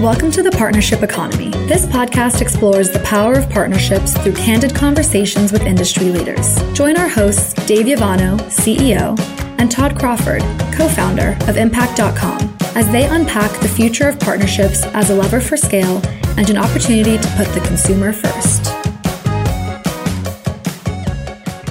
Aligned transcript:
Welcome 0.00 0.30
to 0.30 0.42
the 0.42 0.50
Partnership 0.50 1.02
Economy. 1.02 1.50
This 1.68 1.84
podcast 1.84 2.40
explores 2.40 2.88
the 2.88 3.00
power 3.00 3.34
of 3.34 3.50
partnerships 3.50 4.16
through 4.16 4.32
candid 4.32 4.74
conversations 4.74 5.52
with 5.52 5.60
industry 5.60 6.06
leaders. 6.06 6.56
Join 6.72 6.96
our 6.96 7.06
hosts, 7.06 7.52
Dave 7.66 7.84
Yovanno, 7.84 8.40
CEO, 8.44 9.14
and 9.60 9.70
Todd 9.70 9.98
Crawford, 9.98 10.40
co 10.72 10.88
founder 10.88 11.36
of 11.48 11.58
Impact.com, 11.58 12.56
as 12.74 12.90
they 12.90 13.04
unpack 13.08 13.52
the 13.60 13.68
future 13.68 14.08
of 14.08 14.18
partnerships 14.18 14.84
as 14.84 15.10
a 15.10 15.14
lever 15.14 15.38
for 15.38 15.58
scale 15.58 16.00
and 16.38 16.48
an 16.48 16.56
opportunity 16.56 17.18
to 17.18 17.28
put 17.36 17.48
the 17.48 17.60
consumer 17.60 18.14
first. 18.14 18.64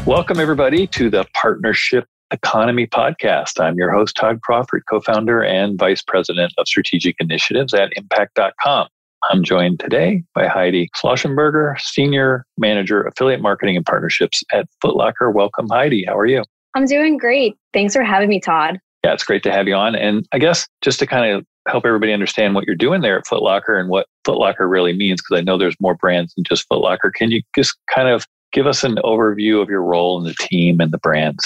Welcome, 0.05 0.39
everybody, 0.39 0.85
to 0.85 1.09
the 1.09 1.25
Partnership 1.33 2.05
Economy 2.31 2.87
Podcast. 2.87 3.59
I'm 3.59 3.75
your 3.75 3.91
host, 3.91 4.15
Todd 4.15 4.41
Crawford, 4.41 4.83
co 4.89 4.99
founder 5.01 5.43
and 5.43 5.77
vice 5.77 6.01
president 6.01 6.53
of 6.57 6.67
strategic 6.67 7.15
initiatives 7.19 7.73
at 7.73 7.91
impact.com. 7.95 8.87
I'm 9.29 9.43
joined 9.43 9.79
today 9.79 10.23
by 10.33 10.47
Heidi 10.47 10.89
Solchenberger, 10.95 11.79
senior 11.79 12.45
manager, 12.57 13.03
affiliate 13.03 13.41
marketing 13.41 13.75
and 13.75 13.85
partnerships 13.85 14.43
at 14.53 14.67
Footlocker. 14.83 15.33
Welcome, 15.33 15.67
Heidi. 15.69 16.05
How 16.07 16.17
are 16.17 16.25
you? 16.25 16.43
I'm 16.75 16.85
doing 16.85 17.17
great. 17.17 17.57
Thanks 17.73 17.93
for 17.93 18.03
having 18.03 18.29
me, 18.29 18.39
Todd. 18.39 18.79
Yeah, 19.03 19.13
it's 19.13 19.23
great 19.23 19.43
to 19.43 19.51
have 19.51 19.67
you 19.67 19.75
on. 19.75 19.95
And 19.95 20.25
I 20.31 20.39
guess 20.39 20.67
just 20.81 20.99
to 20.99 21.07
kind 21.07 21.31
of 21.31 21.45
help 21.67 21.85
everybody 21.85 22.13
understand 22.13 22.55
what 22.55 22.65
you're 22.65 22.75
doing 22.75 23.01
there 23.01 23.17
at 23.17 23.25
Footlocker 23.25 23.79
and 23.79 23.89
what 23.89 24.07
Footlocker 24.25 24.69
really 24.69 24.93
means, 24.93 25.21
because 25.21 25.39
I 25.39 25.43
know 25.43 25.57
there's 25.57 25.75
more 25.81 25.95
brands 25.95 26.33
than 26.35 26.43
just 26.47 26.67
Footlocker. 26.69 27.11
Can 27.13 27.31
you 27.31 27.41
just 27.55 27.75
kind 27.93 28.07
of 28.07 28.25
give 28.51 28.67
us 28.67 28.83
an 28.83 28.95
overview 29.03 29.61
of 29.61 29.69
your 29.69 29.83
role 29.83 30.17
in 30.19 30.25
the 30.25 30.35
team 30.39 30.79
and 30.79 30.91
the 30.91 30.97
brands? 30.97 31.45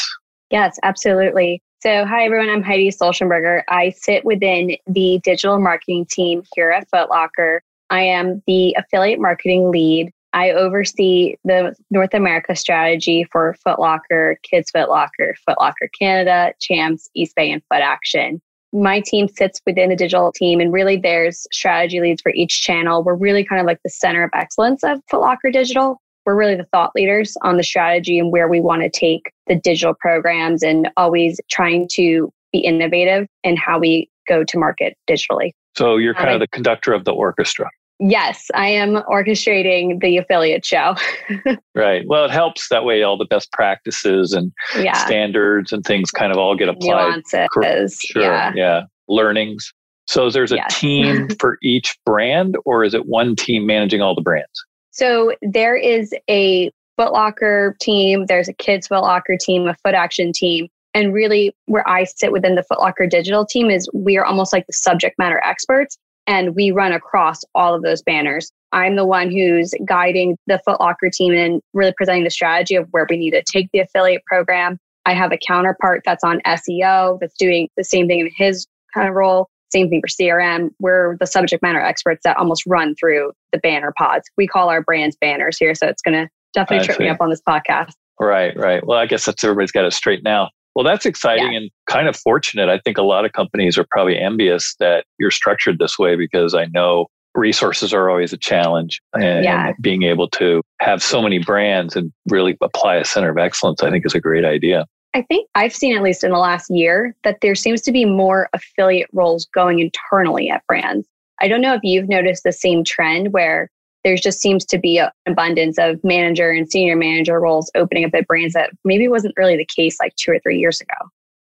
Yes, 0.53 0.77
absolutely. 0.84 1.63
So, 1.81 2.05
hi 2.05 2.25
everyone, 2.25 2.48
I'm 2.48 2.62
Heidi 2.62 2.89
Solchenberger. 2.89 3.63
I 3.70 3.89
sit 3.89 4.23
within 4.23 4.77
the 4.85 5.20
digital 5.23 5.59
marketing 5.59 6.05
team 6.05 6.43
here 6.53 6.70
at 6.70 6.88
Footlocker. 6.91 7.62
I 7.90 8.01
am 8.01 8.43
the 8.46 8.76
affiliate 8.77 9.20
marketing 9.20 9.71
lead. 9.71 10.12
I 10.31 10.51
oversee 10.51 11.37
the 11.43 11.76
North 11.90 12.13
America 12.13 12.55
strategy 12.55 13.26
for 13.31 13.55
Footlocker, 13.65 14.35
Kids 14.43 14.71
Footlocker, 14.71 15.34
Footlocker 15.49 15.87
Canada, 15.99 16.54
Champs, 16.59 17.09
East 17.15 17.35
Bay, 17.35 17.49
and 17.49 17.63
Foot 17.71 17.81
Action. 17.81 18.40
My 18.74 19.01
team 19.04 19.27
sits 19.27 19.59
within 19.65 19.90
the 19.90 19.96
digital 19.96 20.31
team, 20.31 20.59
and 20.59 20.71
really 20.71 20.98
there's 20.98 21.48
strategy 21.51 21.99
leads 21.99 22.21
for 22.21 22.31
each 22.31 22.62
channel. 22.62 23.04
We're 23.04 23.15
really 23.15 23.43
kind 23.43 23.59
of 23.59 23.65
like 23.65 23.79
the 23.84 23.90
center 23.90 24.24
of 24.24 24.29
excellence 24.35 24.84
of 24.84 24.99
Footlocker 25.12 25.51
Digital 25.51 25.99
we're 26.26 26.35
really 26.35 26.55
the 26.55 26.66
thought 26.66 26.91
leaders 26.96 27.35
on 27.41 27.57
the 27.57 27.63
strategy 27.63 28.18
and 28.20 28.32
where 28.32 28.48
we 28.48 28.60
want 28.60 28.82
to 28.82 28.90
take 28.90 29.32
the 29.48 29.55
digital 29.55 29.93
programs 29.99 30.63
and 30.63 30.90
always 30.98 31.40
trying 31.49 31.88
to 31.93 32.32
be 32.52 32.60
innovative 32.60 33.27
in 33.43 33.57
how 33.57 33.80
we 33.80 34.10
go 34.27 34.43
to 34.43 34.57
market 34.57 34.98
digitally. 35.10 35.52
So 35.76 35.98
you're 35.98 36.13
kind 36.13 36.30
of 36.30 36.35
um, 36.35 36.40
the 36.40 36.48
conductor 36.48 36.93
of 36.93 37.05
the 37.05 37.12
orchestra. 37.12 37.70
Yes, 37.99 38.49
I 38.54 38.68
am 38.68 38.96
orchestrating 39.04 40.02
the 40.02 40.18
affiliate 40.18 40.65
show. 40.65 40.96
right. 41.76 42.04
Well, 42.07 42.26
it 42.26 42.32
helps 42.32 42.70
that 42.70 42.84
way 42.84 43.04
all 43.04 43.18
the 43.18 43.26
best 43.26 43.52
practices 43.52 44.34
and 44.34 44.52
yeah. 44.77 45.05
standards 45.05 45.71
and 45.71 45.84
things 45.84 46.12
kind 46.12 46.32
of 46.32 46.37
all 46.37 46.55
get 46.55 46.70
applied. 46.70 47.21
Nuances. 47.34 47.99
Sure. 48.02 48.21
Yeah. 48.21 48.52
yeah. 48.55 48.82
Learnings. 49.08 49.71
So 50.05 50.26
is 50.26 50.34
there's 50.34 50.52
a 50.52 50.58
yes. 50.58 50.80
team 50.80 51.30
for 51.40 51.58
each 51.63 51.98
brand 52.05 52.58
or 52.65 52.84
is 52.84 52.93
it 52.93 53.05
one 53.05 53.35
team 53.35 53.65
managing 53.65 54.02
all 54.02 54.15
the 54.15 54.21
brands? 54.21 54.65
So 54.94 55.34
there 55.41 55.76
is 55.76 56.13
a 56.30 56.72
Footlocker 56.99 57.77
team, 57.80 58.27
there's 58.27 58.48
a 58.48 58.54
Kids 58.54 58.88
Footlocker 58.88 59.40
team, 59.40 59.68
a 59.68 59.76
Foot 59.84 59.96
Action 59.96 60.32
team. 60.32 60.68
And 60.94 61.12
really, 61.12 61.55
where 61.66 61.88
I 61.90 62.04
sit 62.04 62.32
within 62.32 62.54
the 62.54 62.63
Footlocker 62.72 63.10
digital 63.10 63.44
team 63.44 63.71
is 63.71 63.90
we 63.94 64.18
are 64.18 64.25
almost 64.25 64.53
like 64.53 64.68
the 64.68 64.74
subject 64.74 65.18
matter 65.18 65.41
experts 65.44 65.97
and 66.28 66.56
we 66.56 66.69
run 66.69 66.91
across 66.94 67.41
all 67.56 67.74
of 67.74 67.81
those 67.81 68.03
banners. 68.03 68.52
I'm 68.72 68.96
the 68.96 69.06
one 69.06 69.31
who's 69.31 69.74
guiding 69.86 70.38
the 70.46 70.62
Footlocker 70.68 71.12
team 71.12 71.34
and 71.34 71.59
really 71.74 71.94
presenting 71.98 72.24
the 72.24 72.30
strategy 72.30 72.76
of 72.76 72.88
where 72.92 73.08
we 73.09 73.18
need 73.18 73.32
to 73.32 73.44
take 73.44 73.70
the 73.74 73.80
affiliate 73.80 74.24
program. 74.26 74.78
I 75.06 75.16
have 75.16 75.32
a 75.32 75.38
counterpart 75.38 76.03
that's 76.06 76.24
on 76.24 76.40
SEO 76.46 77.20
that's 77.20 77.38
doing 77.38 77.68
the 77.78 77.84
same 77.84 78.08
thing 78.08 78.20
in 78.20 78.30
his 78.38 78.68
kind 78.94 79.09
of 79.09 79.16
role. 79.16 79.50
Same 79.73 79.89
thing 79.89 80.01
for 80.01 80.07
CRM. 80.07 80.69
We're 80.79 81.17
the 81.19 81.25
subject 81.25 81.63
matter 81.63 81.81
experts 81.81 82.22
that 82.23 82.38
almost 82.38 82.63
run 82.67 82.95
through 82.95 83.31
the 83.51 83.57
banner 83.57 83.94
pods. 83.97 84.29
We 84.38 84.47
call 84.47 84.69
our 84.69 84.81
brands 84.81 85.17
banners 85.19 85.57
here. 85.57 85.73
So 85.73 85.88
it's 85.88 86.01
going 86.01 86.13
to 86.13 86.29
definitely 86.53 86.85
trip 86.85 87.00
me 87.00 87.09
up 87.09 87.22
on 87.22 87.29
this 87.29 87.41
podcast. 87.47 87.94
Right, 88.19 88.56
right. 88.56 88.85
Well, 88.85 89.00
I 89.00 89.07
guess 89.07 89.25
that's 89.25 89.44
everybody's 89.44 89.72
got 89.72 89.85
it 89.85 89.94
straight 89.94 90.23
now. 90.23 90.50
Well, 90.75 90.85
that's 90.85 91.06
exciting 91.06 91.53
yeah. 91.53 91.59
and 91.59 91.72
kind 91.88 92.07
of 92.07 92.16
fortunate. 92.16 92.69
I 92.69 92.79
think 92.79 92.97
a 92.97 93.03
lot 93.03 93.25
of 93.25 93.34
companies 93.34 93.78
are 93.78 93.85
probably 93.91 94.17
envious 94.17 94.75
that 94.79 95.06
you're 95.19 95.31
structured 95.31 95.79
this 95.79 96.00
way 96.00 96.16
because 96.16 96.55
I 96.55 96.66
know 96.73 97.07
resources 97.35 97.94
are 97.94 98.09
always 98.09 98.34
a 98.34 98.38
challenge 98.38 99.01
and 99.13 99.44
yeah. 99.44 99.73
being 99.81 100.03
able 100.03 100.29
to 100.29 100.61
have 100.81 101.01
so 101.01 101.22
many 101.22 101.40
brands 101.40 101.95
and 101.95 102.11
really 102.29 102.57
apply 102.61 102.95
a 102.95 103.05
center 103.05 103.29
of 103.29 103.38
excellence, 103.38 103.81
I 103.81 103.90
think 103.90 104.05
is 104.05 104.16
a 104.16 104.19
great 104.19 104.45
idea. 104.45 104.85
I 105.13 105.22
think 105.22 105.47
I've 105.53 105.74
seen, 105.74 105.96
at 105.96 106.01
least 106.01 106.24
in 106.24 106.31
the 106.31 106.38
last 106.38 106.69
year, 106.69 107.16
that 107.24 107.40
there 107.41 107.56
seems 107.56 107.81
to 107.84 107.91
be 107.91 108.06
more 108.06 108.50
affiliate 108.53 109.09
roles 109.13 109.46
going 109.53 109.79
internally 109.79 110.50
at 110.50 110.66
brands. 110.68 111.07
I 111.40 111.47
don't 111.47 111.62
know 111.62 111.74
if 111.74 111.81
you've 111.84 112.09
noticed 112.09 112.44
the 112.44 112.51
same 112.51 112.84
trend 112.84 113.31
where 113.34 113.69
there 114.03 114.16
just 114.16 114.41
seems 114.41 114.66
to 114.66 114.78
be 114.78 114.97
an 114.97 115.09
abundance 115.28 115.78
of 115.78 116.03
manager 116.03 116.50
and 116.50 116.69
senior 116.69 116.96
manager 116.96 117.40
roles 117.40 117.72
opening 117.75 118.06
up 118.06 118.13
at 118.13 118.28
brands 118.28 118.53
that 118.53 118.72
maybe 118.84 119.07
wasn't 119.07 119.34
really 119.38 119.56
the 119.56 119.66
case 119.66 119.97
like 120.00 120.16
two 120.16 120.31
or 120.31 120.40
three 120.40 120.57
years 120.57 120.81
ago. 120.81 120.96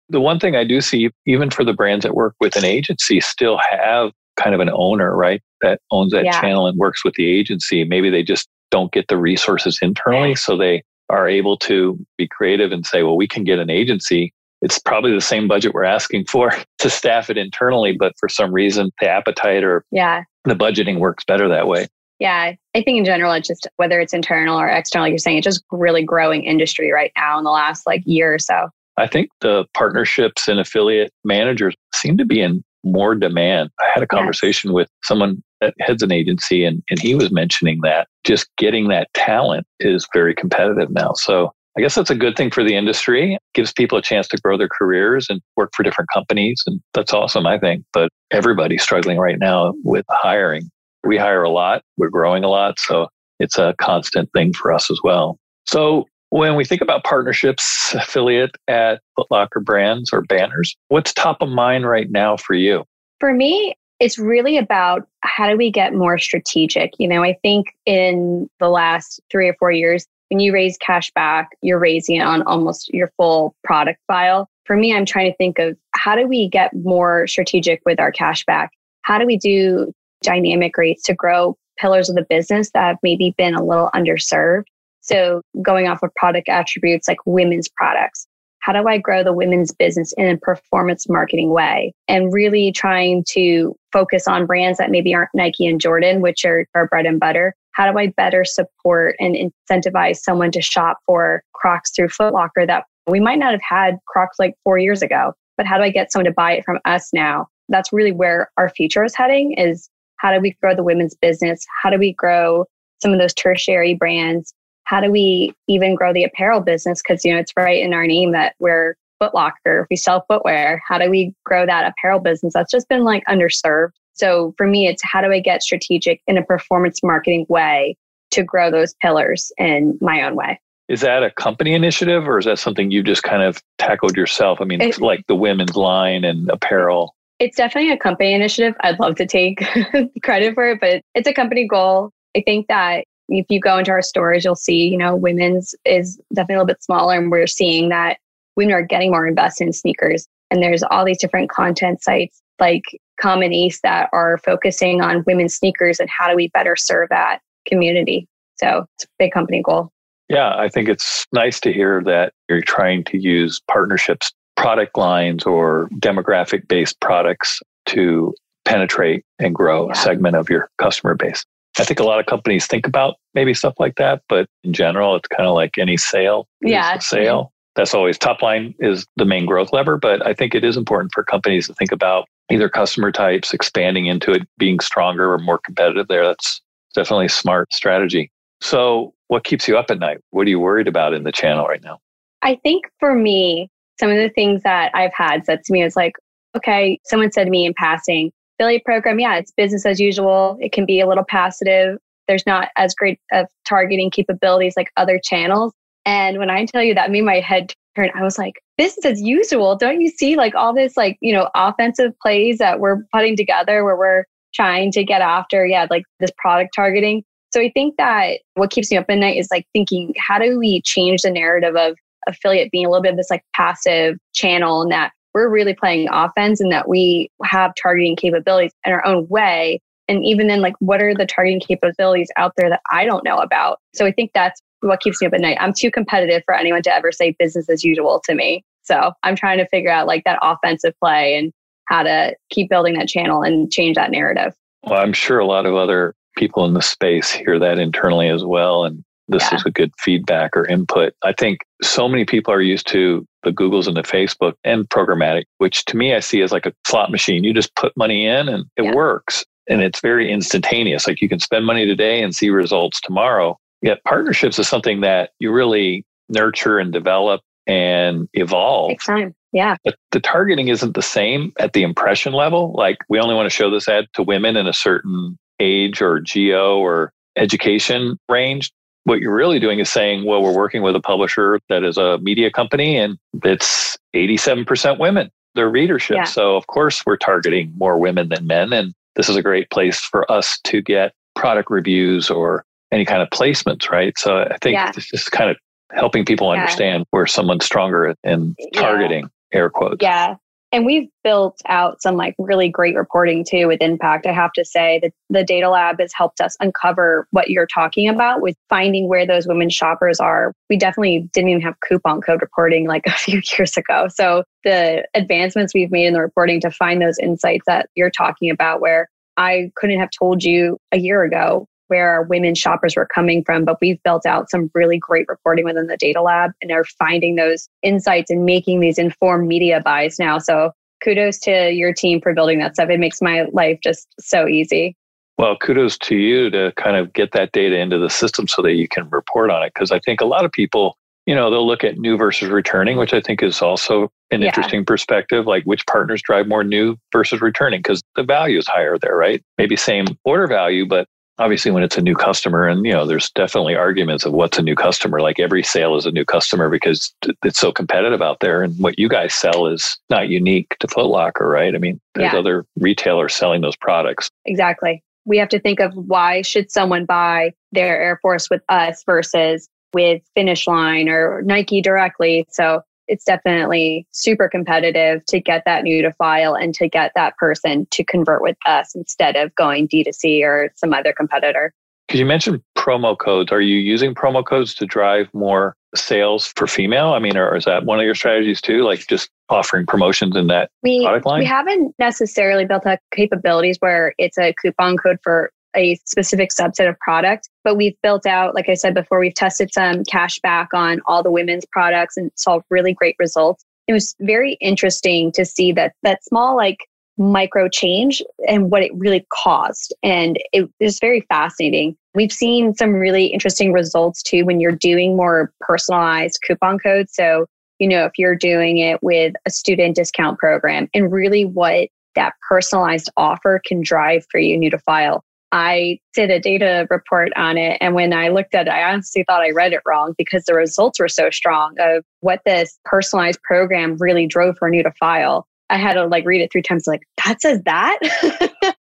The 0.10 0.22
one 0.22 0.40
thing 0.40 0.56
I 0.56 0.64
do 0.64 0.80
see, 0.80 1.10
even 1.26 1.50
for 1.50 1.66
the 1.66 1.74
brands 1.74 2.04
that 2.04 2.16
work 2.16 2.36
with 2.40 2.56
an 2.56 2.66
agency, 2.66 3.20
still 3.20 3.60
have 3.70 4.12
kind 4.38 4.56
of 4.56 4.62
an 4.62 4.70
owner, 4.74 5.16
right? 5.16 5.42
That 5.62 5.82
owns 5.92 6.14
that 6.14 6.26
yeah. 6.26 6.40
channel 6.40 6.68
and 6.68 6.78
works 6.78 7.04
with 7.04 7.16
the 7.16 7.30
agency. 7.30 7.84
Maybe 7.84 8.10
they 8.10 8.24
just 8.24 8.48
don't 8.72 8.92
get 8.92 9.08
the 9.10 9.18
resources 9.18 9.80
internally. 9.82 10.36
So 10.36 10.56
they 10.56 10.84
are 11.10 11.28
able 11.28 11.58
to 11.58 11.98
be 12.18 12.28
creative 12.28 12.72
and 12.72 12.86
say, 12.86 13.04
well, 13.04 13.18
we 13.18 13.28
can 13.28 13.44
get 13.44 13.60
an 13.60 13.70
agency. 13.70 14.34
It's 14.62 14.80
probably 14.80 15.14
the 15.14 15.22
same 15.22 15.48
budget 15.48 15.74
we're 15.74 15.84
asking 15.84 16.26
for 16.26 16.52
to 16.80 16.90
staff 16.90 17.30
it 17.30 17.38
internally, 17.38 17.96
but 17.98 18.14
for 18.20 18.30
some 18.30 18.52
reason, 18.52 18.92
the 19.00 19.10
appetite 19.10 19.64
or 19.64 19.86
yeah. 19.92 20.24
the 20.46 20.56
budgeting 20.56 21.00
works 21.00 21.24
better 21.24 21.48
that 21.48 21.68
way. 21.68 21.88
Yeah, 22.20 22.54
I 22.76 22.82
think 22.82 22.98
in 22.98 23.06
general, 23.06 23.32
it's 23.34 23.48
just 23.48 23.68
whether 23.76 24.00
it's 24.00 24.14
internal 24.14 24.60
or 24.60 24.68
external, 24.68 25.06
like 25.06 25.12
you're 25.12 25.20
saying, 25.20 25.38
it's 25.38 25.46
just 25.46 25.64
really 25.72 26.04
growing 26.04 26.44
industry 26.44 26.92
right 26.92 27.12
now 27.16 27.38
in 27.38 27.44
the 27.44 27.52
last 27.52 27.86
like 27.86 28.02
year 28.06 28.34
or 28.34 28.40
so. 28.40 28.70
I 28.98 29.06
think 29.06 29.30
the 29.42 29.66
partnerships 29.76 30.48
and 30.48 30.60
affiliate 30.60 31.12
managers 31.24 31.76
seem 31.94 32.18
to 32.18 32.26
be 32.26 32.42
in 32.42 32.64
more 32.92 33.16
demand. 33.16 33.70
I 33.80 33.86
had 33.94 34.04
a 34.04 34.08
conversation 34.08 34.74
with 34.74 34.90
someone 35.04 35.44
that 35.62 35.74
heads 35.80 36.04
an 36.04 36.12
agency 36.12 36.64
and, 36.64 36.84
and 36.90 37.00
he 37.00 37.16
was 37.16 37.32
mentioning 37.32 37.80
that 37.84 38.08
just 38.24 38.48
getting 38.58 38.88
that 38.90 39.08
talent 39.14 39.66
is 39.80 40.08
very 40.14 40.36
competitive 40.36 40.92
now. 40.92 41.14
So 41.16 41.52
I 41.78 41.82
guess 41.82 41.96
that's 41.96 42.10
a 42.10 42.16
good 42.16 42.36
thing 42.36 42.50
for 42.50 42.64
the 42.64 42.76
industry. 42.76 43.36
It 43.36 43.42
gives 43.54 43.72
people 43.72 43.98
a 43.98 44.02
chance 44.02 44.28
to 44.30 44.38
grow 44.38 44.58
their 44.58 44.70
careers 44.70 45.28
and 45.30 45.42
work 45.56 45.72
for 45.76 45.84
different 45.84 46.10
companies. 46.12 46.64
And 46.66 46.82
that's 46.94 47.14
awesome, 47.14 47.46
I 47.46 47.60
think. 47.60 47.86
But 47.94 48.10
everybody's 48.32 48.82
struggling 48.82 49.18
right 49.20 49.38
now 49.40 49.74
with 49.84 50.06
hiring. 50.10 50.70
We 51.04 51.18
hire 51.18 51.44
a 51.44 51.50
lot, 51.50 51.84
we're 51.98 52.10
growing 52.10 52.44
a 52.44 52.50
lot. 52.50 52.80
So 52.80 53.08
it's 53.40 53.58
a 53.58 53.76
constant 53.80 54.30
thing 54.34 54.54
for 54.54 54.74
us 54.74 54.90
as 54.90 55.00
well. 55.04 55.38
So 55.68 56.06
when 56.30 56.56
we 56.56 56.66
think 56.66 56.82
about 56.82 57.04
partnerships, 57.04 57.94
affiliate 57.96 58.56
at 58.68 59.02
Footlocker 59.18 59.64
brands 59.64 60.12
or 60.12 60.22
banners, 60.22 60.76
what's 60.90 61.14
top 61.14 61.42
of 61.42 61.50
mind 61.50 61.88
right 61.88 62.10
now 62.10 62.38
for 62.38 62.54
you? 62.54 62.84
For 63.20 63.34
me, 63.34 63.76
it's 64.00 64.20
really 64.20 64.58
about 64.58 65.08
how 65.22 65.50
do 65.50 65.58
we 65.58 65.72
get 65.72 65.94
more 65.94 66.18
strategic? 66.18 66.94
You 67.00 67.08
know, 67.08 67.24
I 67.24 67.36
think 67.42 67.76
in 67.86 68.50
the 68.60 68.70
last 68.70 69.20
three 69.32 69.48
or 69.48 69.56
four 69.58 69.72
years, 69.72 70.06
when 70.30 70.40
you 70.40 70.54
raise 70.54 70.78
cash 70.78 71.12
back, 71.16 71.50
you're 71.62 71.80
raising 71.80 72.22
on 72.22 72.44
almost 72.44 72.94
your 72.94 73.12
full 73.18 73.56
product 73.64 74.00
file. 74.08 74.50
For 74.66 74.76
me, 74.76 74.94
I'm 74.94 75.06
trying 75.06 75.32
to 75.32 75.38
think 75.38 75.58
of 75.58 75.78
how 75.92 76.16
do 76.16 76.28
we 76.28 76.50
get 76.50 76.76
more 76.76 77.26
strategic 77.28 77.82
with 77.86 78.00
our 78.00 78.12
cash 78.12 78.44
back? 78.46 78.72
How 79.04 79.18
do 79.18 79.26
we 79.26 79.38
do 79.38 79.94
dynamic 80.22 80.78
rates 80.78 81.04
to 81.04 81.14
grow 81.14 81.58
pillars 81.78 82.10
of 82.10 82.16
the 82.16 82.26
business 82.30 82.72
that 82.72 82.84
have 82.84 82.98
maybe 83.02 83.34
been 83.38 83.56
a 83.56 83.64
little 83.64 83.90
underserved? 83.96 84.66
So 85.08 85.42
going 85.62 85.88
off 85.88 86.04
of 86.04 86.14
product 86.16 86.50
attributes 86.50 87.08
like 87.08 87.18
women's 87.26 87.70
products, 87.70 88.28
how 88.60 88.74
do 88.74 88.88
I 88.88 88.98
grow 88.98 89.24
the 89.24 89.34
women's 89.34 89.74
business 89.74 90.14
in 90.18 90.28
a 90.28 90.38
performance 90.38 91.08
marketing 91.08 91.52
way? 91.52 91.94
And 92.10 92.34
really 92.34 92.72
trying 92.74 93.24
to 93.30 93.76
focus 93.94 94.28
on 94.28 94.46
brands 94.46 94.78
that 94.78 94.92
maybe 94.92 95.16
aren't 95.16 95.30
Nike 95.34 95.66
and 95.66 95.80
Jordan, 95.80 96.22
which 96.22 96.44
are 96.44 96.66
our 96.76 96.88
bread 96.88 97.06
and 97.06 97.20
butter. 97.20 97.56
How 97.72 97.90
do 97.90 97.98
I 97.98 98.08
better 98.18 98.44
support 98.44 99.16
and 99.20 99.36
incentivize 99.36 100.18
someone 100.18 100.52
to 100.52 100.62
shop 100.62 100.98
for 101.06 101.44
Crocs 101.54 101.92
through 101.96 102.10
Footlocker 102.10 102.68
that 102.68 102.84
we 103.08 103.22
might 103.22 103.40
not 103.40 103.52
have 103.52 103.62
had 103.68 103.98
Crocs 104.08 104.38
like 104.40 104.56
four 104.64 104.78
years 104.78 105.02
ago, 105.02 105.32
but 105.56 105.66
how 105.66 105.78
do 105.78 105.84
I 105.84 105.90
get 105.90 106.12
someone 106.12 106.26
to 106.26 106.34
buy 106.34 106.54
it 106.54 106.66
from 106.66 106.80
us 106.84 107.10
now? 107.14 107.48
That's 107.70 107.94
really 107.94 108.12
where 108.12 108.50
our 108.58 108.70
future 108.70 109.04
is 109.04 109.16
heading 109.16 109.54
is 109.54 109.90
how 110.18 110.34
do 110.34 110.42
we 110.42 110.58
grow 110.62 110.76
the 110.76 110.84
women's 110.84 111.16
business? 111.16 111.66
How 111.82 111.90
do 111.90 111.98
we 111.98 112.14
grow 112.14 112.66
some 113.02 113.14
of 113.14 113.20
those 113.20 113.34
tertiary 113.34 113.94
brands 113.94 114.54
how 114.88 115.02
do 115.02 115.12
we 115.12 115.54
even 115.68 115.96
grow 115.96 116.14
the 116.14 116.24
apparel 116.24 116.62
business? 116.62 117.02
Because, 117.06 117.26
you 117.26 117.34
know, 117.34 117.40
it's 117.40 117.52
right 117.58 117.84
in 117.84 117.94
our 117.94 118.08
name 118.08 118.32
that 118.32 118.56
we're 118.60 118.96
Footlocker, 119.22 119.86
we 119.90 119.96
sell 119.96 120.24
footwear. 120.28 120.82
How 120.88 120.98
do 120.98 121.10
we 121.10 121.34
grow 121.44 121.66
that 121.66 121.92
apparel 121.92 122.20
business? 122.20 122.54
That's 122.54 122.72
just 122.72 122.88
been 122.88 123.04
like 123.04 123.24
underserved. 123.28 123.92
So 124.14 124.54
for 124.58 124.68
me, 124.68 124.88
it's 124.88 125.02
how 125.04 125.22
do 125.22 125.32
I 125.32 125.40
get 125.40 125.64
strategic 125.64 126.22
in 126.28 126.38
a 126.38 126.44
performance 126.44 127.02
marketing 127.04 127.46
way 127.50 127.98
to 128.32 128.44
grow 128.44 128.72
those 128.72 128.94
pillars 129.02 129.52
in 129.58 129.98
my 130.02 130.22
own 130.22 130.36
way? 130.36 130.60
Is 130.88 131.02
that 131.02 131.24
a 131.24 131.32
company 131.32 131.74
initiative 131.74 132.28
or 132.28 132.38
is 132.38 132.46
that 132.46 132.60
something 132.60 132.92
you 132.92 133.04
just 133.04 133.24
kind 133.24 133.42
of 133.42 133.62
tackled 133.78 134.16
yourself? 134.16 134.62
I 134.62 134.66
mean, 134.66 134.82
it, 134.82 135.02
like 135.02 135.26
the 135.28 135.36
women's 135.36 135.76
line 135.76 136.24
and 136.24 136.50
apparel. 136.50 137.16
It's 137.40 137.58
definitely 137.58 137.92
a 137.92 137.98
company 137.98 138.34
initiative. 138.34 138.76
I'd 138.82 139.00
love 139.00 139.16
to 139.16 139.26
take 139.26 139.66
credit 140.24 140.54
for 140.54 140.70
it, 140.70 140.80
but 140.80 141.02
it's 141.14 141.28
a 141.28 141.34
company 141.34 141.68
goal. 141.68 142.12
I 142.36 142.42
think 142.46 142.68
that 142.68 143.06
if 143.30 143.46
you 143.50 143.60
go 143.60 143.78
into 143.78 143.92
our 143.92 144.02
stores, 144.02 144.46
you'll 144.46 144.56
see, 144.56 144.88
you 144.88 144.98
know, 144.98 145.16
women's 145.16 145.76
is 145.86 146.20
definitely 146.34 146.56
a 146.56 146.58
little 146.60 146.68
bit 146.68 146.84
smaller 146.84 147.18
and 147.18 147.32
we're 147.32 147.48
seeing 147.48 147.90
that 147.90 148.18
women 148.56 148.74
are 148.74 148.82
getting 148.82 149.12
more 149.12 149.28
invested 149.28 149.68
in 149.68 149.74
sneakers. 149.74 150.28
And 150.50 150.64
there's 150.64 150.84
all 150.84 151.06
these 151.06 151.20
different 151.20 151.50
content 151.50 152.02
sites 152.02 152.42
like 152.60 152.84
Common 153.20 153.54
East 153.54 153.82
that 153.84 154.10
are 154.14 154.38
focusing 154.40 155.02
on 155.02 155.24
women's 155.28 155.56
sneakers 155.56 156.00
and 156.00 156.10
how 156.10 156.30
do 156.30 156.36
we 156.36 156.50
better 156.50 156.76
serve 156.76 157.10
that 157.10 157.40
community. 157.68 158.28
So 158.56 158.86
it's 158.96 159.06
a 159.06 159.08
big 159.20 159.32
company 159.32 159.62
goal. 159.62 159.92
Yeah, 160.30 160.56
I 160.58 160.68
think 160.68 160.90
it's 160.90 161.26
nice 161.32 161.60
to 161.62 161.72
hear 161.72 162.02
that 162.04 162.34
you're 162.50 162.62
trying 162.62 163.04
to 163.06 163.18
use 163.18 163.62
partnerships, 163.70 164.32
product 164.56 164.98
lines, 164.98 165.44
or 165.44 165.90
demographic 166.00 166.68
based 166.68 167.00
products 167.00 167.62
to 167.88 168.34
penetrate 168.66 169.24
and 169.40 169.56
grow 169.56 169.86
yeah. 169.86 169.94
a 169.94 169.96
segment 169.96 170.36
of 170.36 170.50
your 170.50 170.70
customer 170.78 171.16
base. 171.16 171.46
I 171.80 171.84
think 171.84 172.00
a 172.00 172.04
lot 172.04 172.20
of 172.20 172.26
companies 172.26 172.68
think 172.68 172.88
about 172.88 173.16
maybe 173.34 173.54
stuff 173.54 173.76
like 173.80 173.96
that, 173.96 174.24
but 174.28 174.48
in 174.64 174.74
general, 174.74 175.16
it's 175.16 175.28
kind 175.28 175.48
of 175.48 175.54
like 175.54 175.78
any 175.78 175.98
sale. 175.98 176.48
Yeah. 176.62 176.98
Sale. 177.00 177.52
That's 177.76 177.94
always 177.94 178.18
top 178.18 178.42
line 178.42 178.74
is 178.80 179.06
the 179.18 179.26
main 179.26 179.46
growth 179.46 179.72
lever, 179.72 179.98
but 179.98 180.26
I 180.26 180.34
think 180.34 180.56
it 180.56 180.64
is 180.64 180.78
important 180.78 181.12
for 181.14 181.24
companies 181.24 181.68
to 181.68 181.76
think 181.76 181.92
about 181.92 182.28
either 182.50 182.70
customer 182.70 183.12
types, 183.12 183.54
expanding 183.54 184.08
into 184.08 184.32
it, 184.32 184.48
being 184.58 184.80
stronger 184.80 185.32
or 185.32 185.38
more 185.38 185.60
competitive 185.60 186.08
there. 186.08 186.26
That's 186.26 186.62
definitely 186.96 187.28
a 187.28 187.30
smart 187.30 187.72
strategy. 187.72 188.32
So, 188.62 189.14
what 189.28 189.44
keeps 189.44 189.68
you 189.68 189.78
up 189.78 189.92
at 189.92 190.00
night? 190.00 190.20
What 190.32 190.48
are 190.48 190.50
you 190.50 190.60
worried 190.60 190.88
about 190.88 191.14
in 191.14 191.24
the 191.24 191.32
channel 191.32 191.68
right 191.68 191.84
now? 191.84 192.00
I 192.42 192.56
think 192.64 192.86
for 193.00 193.14
me, 193.14 193.70
some 194.00 194.10
of 194.10 194.18
the 194.18 194.30
things 194.30 194.64
that 194.64 194.92
I've 194.96 195.14
had 195.14 195.46
said 195.46 195.64
to 195.64 195.74
me 195.74 195.84
is 195.84 195.96
like, 195.96 196.14
okay, 196.56 197.00
someone 197.06 197.32
said 197.32 197.46
to 197.46 197.50
me 197.50 197.66
in 197.66 197.74
passing, 197.78 198.32
affiliate 198.58 198.84
program, 198.86 199.20
yeah, 199.20 199.38
it's 199.38 199.52
business 199.52 199.86
as 199.86 200.00
usual. 200.00 200.58
It 200.60 200.72
can 200.72 200.86
be 200.86 201.00
a 201.00 201.08
little 201.08 201.24
passive. 201.24 201.98
There's 202.28 202.46
not 202.46 202.70
as 202.78 202.94
great 202.94 203.20
of 203.32 203.48
targeting 203.68 204.12
capabilities 204.12 204.74
like 204.76 204.92
other 204.98 205.20
channels. 205.24 205.74
And 206.06 206.40
when 206.40 206.50
I 206.50 206.66
tell 206.66 206.84
you 206.84 206.94
that, 206.96 207.12
me, 207.12 207.22
my 207.22 207.40
head 207.40 207.74
turned. 207.96 208.12
I 208.16 208.24
was 208.24 208.38
like, 208.38 208.56
business 208.78 209.06
as 209.06 209.22
usual. 209.22 209.76
Don't 209.76 210.02
you 210.02 210.10
see 210.10 210.36
like 210.36 210.56
all 210.56 210.74
this 210.74 210.96
like, 210.96 211.18
you 211.22 211.34
know, 211.34 211.50
offensive 211.56 212.14
plays 212.22 212.58
that 212.60 212.80
we're 212.80 213.04
putting 213.14 213.36
together 213.36 213.84
where 213.84 213.98
we're 213.98 214.24
trying 214.54 214.92
to 214.92 215.04
get 215.04 215.22
after, 215.22 215.66
yeah, 215.66 215.88
like 215.90 216.04
this 216.20 216.32
product 216.38 216.74
targeting. 216.76 217.24
So 217.54 217.62
I 217.62 217.72
think 217.74 217.96
that 217.98 218.40
what 218.56 218.72
keeps 218.72 218.92
me 218.92 218.98
up 218.98 219.06
at 219.10 219.18
night 219.18 219.38
is 219.38 219.48
like 219.52 219.66
thinking, 219.74 220.14
how 220.18 220.38
do 220.40 220.60
we 220.60 220.82
change 220.82 221.22
the 221.22 221.32
narrative 221.32 221.76
of 221.76 221.98
affiliate 222.28 222.72
being 222.72 222.86
a 222.86 222.90
little 222.90 223.02
bit 223.02 223.12
of 223.12 223.18
this 223.18 223.30
like 223.30 223.44
passive 223.56 224.18
channel 224.34 224.82
and 224.82 224.92
that 224.92 225.12
we're 225.34 225.50
really 225.50 225.74
playing 225.74 226.08
offense 226.12 226.60
and 226.60 226.72
that 226.72 226.88
we 226.88 227.30
have 227.44 227.74
targeting 227.82 228.16
capabilities 228.16 228.72
in 228.86 228.94
our 228.94 229.06
own 229.06 229.28
way. 229.28 229.82
And 230.08 230.24
even 230.26 230.48
then, 230.48 230.62
like, 230.62 230.76
what 230.80 231.02
are 231.02 231.14
the 231.14 231.26
targeting 231.26 231.60
capabilities 231.60 232.30
out 232.38 232.54
there 232.58 232.70
that 232.70 232.82
I 232.92 233.06
don't 233.06 233.24
know 233.24 233.38
about? 233.38 233.80
So 233.94 234.06
I 234.06 234.12
think 234.12 234.32
that's 234.34 234.62
what 234.82 235.02
keeps 235.02 235.22
me 235.22 235.28
up 235.28 235.34
at 235.34 235.42
night. 235.42 235.58
I'm 235.60 235.74
too 235.74 235.92
competitive 235.92 236.44
for 236.46 236.56
anyone 236.56 236.82
to 236.84 236.94
ever 236.94 237.12
say 237.12 237.36
business 237.38 237.70
as 237.70 237.84
usual 237.84 238.22
to 238.26 238.34
me. 238.34 238.64
So 238.84 239.12
I'm 239.24 239.36
trying 239.36 239.58
to 239.58 239.68
figure 239.68 239.92
out 239.92 240.08
like 240.08 240.24
that 240.24 240.40
offensive 240.42 240.94
play 241.04 241.36
and 241.36 241.52
how 241.86 242.04
to 242.04 242.36
keep 242.50 242.70
building 242.70 242.96
that 242.96 243.08
channel 243.08 243.42
and 243.42 243.72
change 243.72 243.96
that 243.96 244.12
narrative. 244.12 244.54
Well, 244.84 245.00
I'm 245.02 245.14
sure 245.14 245.40
a 245.40 245.46
lot 245.46 245.66
of 245.66 245.76
other 245.76 246.16
people 246.38 246.66
in 246.66 246.74
the 246.74 246.82
space 246.82 247.32
hear 247.32 247.60
that 247.60 247.80
internally 247.80 248.30
as 248.30 248.46
well. 248.46 248.86
And 248.86 249.04
this 249.28 249.44
yeah. 249.52 249.58
is 249.58 249.64
a 249.66 249.72
good 249.72 249.92
feedback 250.00 250.56
or 250.56 250.66
input. 250.66 251.14
I 251.24 251.34
think 251.34 251.60
so 251.82 252.08
many 252.08 252.26
people 252.26 252.54
are 252.54 252.62
used 252.62 252.88
to 252.88 253.26
the 253.44 253.52
Googles 253.52 253.88
and 253.88 253.98
the 253.98 254.02
Facebook 254.02 254.54
and 254.64 254.90
programmatic, 254.90 255.44
which 255.58 255.86
to 255.86 255.98
me 255.98 256.14
I 256.14 256.20
see 256.20 256.42
as 256.42 256.52
like 256.52 256.66
a 256.66 256.74
slot 256.86 257.12
machine. 257.12 257.44
You 257.44 257.54
just 257.54 257.76
put 257.76 257.96
money 257.98 258.26
in 258.26 258.50
and 258.50 258.66
it 258.76 258.86
yeah. 258.86 258.96
works. 258.96 259.46
And 259.70 259.82
it's 259.82 260.00
very 260.00 260.32
instantaneous. 260.32 261.08
Like 261.08 261.22
you 261.22 261.28
can 261.28 261.40
spend 261.40 261.66
money 261.66 261.86
today 261.86 262.22
and 262.22 262.34
see 262.34 262.50
results 262.50 263.02
tomorrow. 263.02 263.58
Yet 263.82 264.04
partnerships 264.06 264.58
is 264.60 264.68
something 264.68 265.02
that 265.02 265.32
you 265.40 265.52
really 265.52 266.06
nurture 266.30 266.80
and 266.80 266.92
develop 266.92 267.42
and 267.68 268.30
evolve. 268.34 268.92
Takes 268.92 269.06
time. 269.06 269.36
Yeah. 269.52 269.76
But 269.84 269.96
the 270.12 270.20
targeting 270.20 270.70
isn't 270.70 270.96
the 270.96 271.02
same 271.02 271.52
at 271.60 271.74
the 271.74 271.84
impression 271.84 272.34
level. 272.34 272.74
Like 272.74 272.98
we 273.10 273.20
only 273.20 273.36
want 273.36 273.46
to 273.46 273.56
show 273.56 273.70
this 273.70 273.88
ad 273.88 274.08
to 274.14 274.24
women 274.24 274.56
in 274.56 274.68
a 274.68 274.74
certain 274.74 275.38
age 275.60 276.02
or 276.02 276.20
geo 276.20 276.78
or 276.78 277.12
education 277.36 278.18
range 278.30 278.72
what 279.08 279.22
you're 279.22 279.34
really 279.34 279.58
doing 279.58 279.80
is 279.80 279.90
saying, 279.90 280.26
well, 280.26 280.44
we're 280.44 280.54
working 280.54 280.82
with 280.82 280.94
a 280.94 281.00
publisher 281.00 281.62
that 281.70 281.82
is 281.82 281.98
a 281.98 282.18
media 282.18 282.52
company 282.52 282.98
and 282.98 283.18
it's 283.42 283.98
87% 284.14 285.00
women, 285.00 285.32
their 285.56 285.70
readership. 285.70 286.18
Yeah. 286.18 286.24
So, 286.26 286.58
of 286.58 286.68
course, 286.68 287.06
we're 287.06 287.16
targeting 287.16 287.72
more 287.78 287.98
women 287.98 288.28
than 288.28 288.46
men. 288.46 288.74
And 288.74 288.94
this 289.16 289.30
is 289.30 289.38
a 289.38 289.42
great 289.42 289.70
place 289.70 290.02
for 290.02 290.30
us 290.30 290.60
to 290.66 290.82
get 290.82 291.14
product 291.38 291.72
reviews 291.72 292.30
or 292.30 292.66
any 292.92 293.06
kind 293.06 293.22
of 293.22 293.30
placements, 293.30 293.90
right? 293.90 294.14
So, 294.20 294.40
I 294.40 294.58
think 294.62 294.74
yeah. 294.74 294.92
it's 294.94 295.10
just 295.10 295.32
kind 295.32 295.50
of 295.50 295.56
helping 295.94 296.26
people 296.26 296.54
yeah. 296.54 296.60
understand 296.60 297.06
where 297.12 297.28
someone's 297.28 297.64
stronger 297.64 298.14
in 298.26 298.58
targeting, 298.74 299.30
air 299.54 299.70
quotes. 299.70 300.02
Yeah. 300.02 300.36
And 300.74 300.86
we've 300.86 301.08
built 301.24 301.62
out 301.68 302.02
some 302.02 302.18
like 302.18 302.36
really 302.38 302.68
great 302.68 302.96
reporting 302.96 303.46
too 303.46 303.68
with 303.68 303.82
impact. 303.82 304.26
I 304.28 304.34
have 304.34 304.52
to 304.54 304.66
say 304.66 305.00
that 305.02 305.14
the 305.30 305.44
data 305.44 305.70
lab 305.70 306.00
has 306.00 306.12
helped 306.14 306.42
us 306.42 306.58
uncover 306.60 307.26
what 307.32 307.50
you're 307.50 307.68
talking 307.68 308.10
about 308.10 308.42
with 308.42 308.56
finding 308.68 309.08
where 309.08 309.26
those 309.26 309.48
women 309.48 309.70
shoppers 309.70 310.20
are. 310.20 310.54
We 310.70 310.78
definitely 310.78 311.30
didn't 311.34 311.50
even 311.50 311.62
have 311.62 311.76
coupon 311.88 312.22
code 312.22 312.42
reporting 312.42 312.86
like 312.88 313.04
a 313.08 313.12
few 313.12 313.42
years 313.58 313.78
ago. 313.78 314.08
So 314.14 314.44
the 314.66 315.08
advancements 315.14 315.74
we've 315.74 315.92
made 315.92 316.08
in 316.08 316.14
the 316.14 316.22
reporting 316.22 316.60
to 316.62 316.72
find 316.72 317.02
those 317.02 317.18
insights 317.18 317.64
that 317.68 317.90
you're 317.96 318.12
talking 318.12 318.50
about 318.50 318.82
where 318.82 319.10
I 319.38 319.72
couldn't 319.76 320.00
have 320.00 320.10
told 320.18 320.44
you 320.44 320.78
a 320.92 320.98
year 320.98 321.24
ago 321.24 321.68
where 321.88 322.10
our 322.10 322.24
women 322.24 322.56
shoppers 322.56 322.96
were 322.96 323.08
coming 323.08 323.44
from, 323.44 323.66
but 323.66 323.78
we've 323.82 324.02
built 324.04 324.26
out 324.26 324.50
some 324.50 324.70
really 324.74 324.98
great 324.98 325.28
reporting 325.28 325.66
within 325.66 325.88
the 325.88 325.98
data 325.98 326.22
lab 326.22 326.52
and 326.62 326.72
are 326.72 326.86
finding 326.86 327.36
those 327.36 327.70
insights 327.84 328.30
and 328.30 328.46
making 328.46 328.80
these 328.80 328.98
informed 328.98 329.48
media 329.48 329.82
buys 329.82 330.20
now. 330.20 330.38
So 330.38 330.72
kudos 331.04 331.38
to 331.40 331.72
your 331.72 331.94
team 331.94 332.22
for 332.22 332.34
building 332.34 332.60
that 332.60 332.76
stuff. 332.76 332.90
It 332.90 333.00
makes 333.00 333.22
my 333.22 333.44
life 333.54 333.80
just 333.84 334.08
so 334.20 334.48
easy. 334.48 334.96
Well, 335.38 335.56
kudos 335.56 335.98
to 336.00 336.16
you 336.16 336.50
to 336.50 336.74
kind 336.78 336.96
of 336.96 337.14
get 337.14 337.32
that 337.34 337.52
data 337.52 337.78
into 337.78 338.00
the 338.00 338.10
system 338.10 338.48
so 338.48 338.62
that 338.64 338.74
you 338.74 338.88
can 338.88 339.08
report 339.10 339.52
on 339.52 339.64
it. 339.64 339.72
Because 339.74 339.92
I 339.92 340.00
think 340.00 340.20
a 340.20 340.26
lot 340.26 340.46
of 340.46 340.52
people, 340.52 340.98
you 341.28 341.36
know, 341.36 341.52
they'll 341.52 341.68
look 341.68 341.84
at 341.84 342.00
new 342.00 342.18
versus 342.18 342.50
returning, 342.50 342.98
which 342.98 343.14
I 343.14 343.22
think 343.22 343.44
is 343.44 343.62
also 343.62 344.10
an 344.32 344.42
yeah. 344.42 344.48
interesting 344.48 344.84
perspective. 344.84 345.46
Like 345.46 345.64
which 345.66 345.86
partners 345.86 346.24
drive 346.24 346.48
more 346.48 346.64
new 346.64 346.98
versus 347.14 347.40
returning 347.40 347.82
because 347.82 348.02
the 348.16 348.24
value 348.24 348.58
is 348.58 348.68
higher 348.68 348.98
there, 349.00 349.16
right? 349.16 349.44
Maybe 349.60 349.76
same 349.76 350.08
order 350.24 350.48
value, 350.48 350.88
but 350.88 351.08
obviously 351.40 351.72
when 351.72 351.84
it's 351.84 351.98
a 351.98 352.02
new 352.02 352.16
customer 352.16 352.68
and 352.68 352.86
you 352.86 352.92
know 352.92 353.06
there's 353.06 353.30
definitely 353.32 353.76
arguments 353.76 354.26
of 354.26 354.34
what's 354.34 354.58
a 354.58 354.62
new 354.62 354.76
customer. 354.76 355.22
Like 355.22 355.40
every 355.40 355.64
sale 355.64 355.96
is 355.96 356.06
a 356.06 356.12
new 356.12 356.26
customer 356.26 356.70
because 356.70 357.14
it's 357.44 357.60
so 357.60 357.72
competitive 357.72 358.22
out 358.22 358.40
there 358.40 358.64
and 358.64 358.78
what 358.80 358.98
you 358.98 359.10
guys 359.10 359.34
sell 359.34 359.68
is 359.68 359.98
not 360.10 360.30
unique 360.30 360.76
to 360.80 360.88
Foot 360.88 361.08
Locker 361.08 361.48
right? 361.48 361.76
I 361.76 361.78
mean 361.78 362.00
there's 362.16 362.34
yeah. 362.34 362.40
other 362.40 362.66
retailers 362.80 363.36
selling 363.36 363.62
those 363.62 363.76
products. 363.76 364.30
Exactly. 364.46 365.04
We 365.26 365.38
have 365.38 365.50
to 365.50 365.60
think 365.60 365.80
of 365.80 365.94
why 365.94 366.42
should 366.42 366.72
someone 366.72 367.06
buy 367.06 367.54
their 367.72 368.02
air 368.02 368.20
force 368.22 368.50
with 368.50 368.62
us 368.70 369.04
versus 369.06 369.68
with 369.94 370.22
finish 370.36 370.68
line 370.68 371.10
or 371.10 371.42
nike 371.44 371.82
directly. 371.82 372.46
So 372.50 372.82
it's 373.08 373.24
definitely 373.24 374.08
super 374.12 374.50
competitive 374.50 375.26
to 375.26 375.40
get 375.40 375.64
that 375.66 375.84
new 375.84 376.02
to 376.02 376.12
file 376.14 376.54
and 376.54 376.74
to 376.76 376.88
get 376.88 377.12
that 377.16 377.36
person 377.38 377.88
to 377.92 378.04
convert 378.04 378.42
with 378.42 378.58
us 378.66 378.96
instead 378.96 379.36
of 379.36 379.54
going 379.56 379.88
D2C 379.88 380.44
or 380.44 380.72
some 380.76 380.94
other 380.94 381.14
competitor. 381.14 381.74
Because 382.08 382.20
you 382.20 382.26
mentioned 382.26 382.62
promo 382.78 383.18
codes. 383.18 383.52
Are 383.52 383.60
you 383.60 383.78
using 383.78 384.16
promo 384.16 384.46
codes 384.46 384.74
to 384.76 384.86
drive 384.86 385.28
more 385.34 385.76
sales 385.94 386.54
for 386.56 386.66
female? 386.66 387.10
I 387.10 387.20
mean, 387.20 387.36
or 387.36 387.56
is 387.56 387.66
that 387.66 387.84
one 387.84 388.00
of 388.00 388.06
your 388.06 388.16
strategies 388.16 388.62
too? 388.62 388.84
Like 388.84 389.06
just 389.08 389.30
offering 389.50 389.86
promotions 389.86 390.36
in 390.36 390.48
that 390.48 390.70
we, 390.84 391.04
product 391.04 391.26
line? 391.26 391.40
We 391.40 391.46
haven't 391.46 391.94
necessarily 392.00 392.66
built 392.66 392.86
up 392.86 393.00
capabilities 393.14 393.78
where 393.82 394.14
it's 394.18 394.38
a 394.38 394.54
coupon 394.62 394.96
code 394.98 395.18
for 395.22 395.52
a 395.76 395.96
specific 396.06 396.50
subset 396.52 396.90
of 396.90 396.98
product. 397.00 397.50
But 397.64 397.78
we've 397.78 397.96
built 398.02 398.26
out, 398.26 398.56
like 398.56 398.70
I 398.70 398.74
said 398.74 398.94
before, 398.94 399.20
we've 399.20 399.34
tested 399.34 399.74
some 399.74 400.04
cash 400.06 400.40
back 400.40 400.70
on 400.74 401.02
all 401.06 401.24
the 401.24 401.32
women's 401.32 401.66
products 401.72 402.18
and 402.18 402.32
saw 402.36 402.60
really 402.70 402.94
great 402.94 403.16
results. 403.20 403.64
It 403.88 403.94
was 403.94 404.16
very 404.22 404.54
interesting 404.60 405.32
to 405.34 405.46
see 405.46 405.72
that 405.74 405.94
that 406.04 406.24
small 406.24 406.56
like 406.56 406.80
micro 407.18 407.68
change 407.68 408.22
and 408.48 408.70
what 408.70 408.84
it 408.84 408.92
really 408.94 409.26
caused. 409.34 409.94
And 410.04 410.38
it 410.54 410.70
was 410.80 411.00
very 411.00 411.22
fascinating. 411.30 411.96
We've 412.14 412.32
seen 412.32 412.76
some 412.76 412.92
really 412.92 413.28
interesting 413.28 413.74
results 413.74 414.22
too 414.22 414.46
when 414.46 414.60
you're 414.60 414.72
doing 414.72 415.16
more 415.16 415.52
personalized 415.62 416.40
coupon 416.46 416.80
codes. 416.80 417.14
So 417.16 417.48
you 417.80 417.88
know, 417.88 418.06
if 418.06 418.14
you're 418.18 418.36
doing 418.36 418.80
it 418.80 419.02
with 419.04 419.34
a 419.46 419.52
student 419.52 419.96
discount 419.96 420.40
program 420.40 420.90
and 420.94 421.12
really 421.12 421.46
what 421.46 421.90
that 422.16 422.34
personalized 422.50 423.10
offer 423.16 423.62
can 423.66 423.82
drive 423.82 424.26
for 424.32 424.40
you 424.40 424.58
new 424.58 424.72
to 424.72 424.80
file. 424.80 425.24
I 425.52 426.00
did 426.14 426.30
a 426.30 426.40
data 426.40 426.88
report 426.90 427.32
on 427.36 427.58
it. 427.58 427.78
And 427.80 427.96
when 427.96 428.14
I 428.14 428.30
looked 428.30 428.54
at 428.54 428.68
it, 428.68 428.72
I 428.72 428.92
honestly 428.92 429.24
thought 429.28 429.42
I 429.42 429.52
read 429.52 429.74
it 429.74 429.82
wrong 429.86 430.14
because 430.18 430.44
the 430.44 430.54
results 430.54 431.00
were 431.00 431.08
so 431.08 431.30
strong 431.30 431.76
of 431.80 432.04
what 432.20 432.42
this 432.46 432.78
personalized 432.86 433.42
program 433.44 433.98
really 433.98 434.28
drove 434.28 434.58
for 434.58 434.70
new 434.70 434.84
to 434.84 434.92
file. 435.00 435.48
I 435.70 435.78
had 435.78 435.94
to 435.94 436.06
like 436.06 436.26
read 436.26 436.42
it 436.42 436.52
three 436.52 436.62
times, 436.62 436.86
like, 436.88 437.04
that 437.26 437.42
says 437.42 437.62
that. 437.64 438.00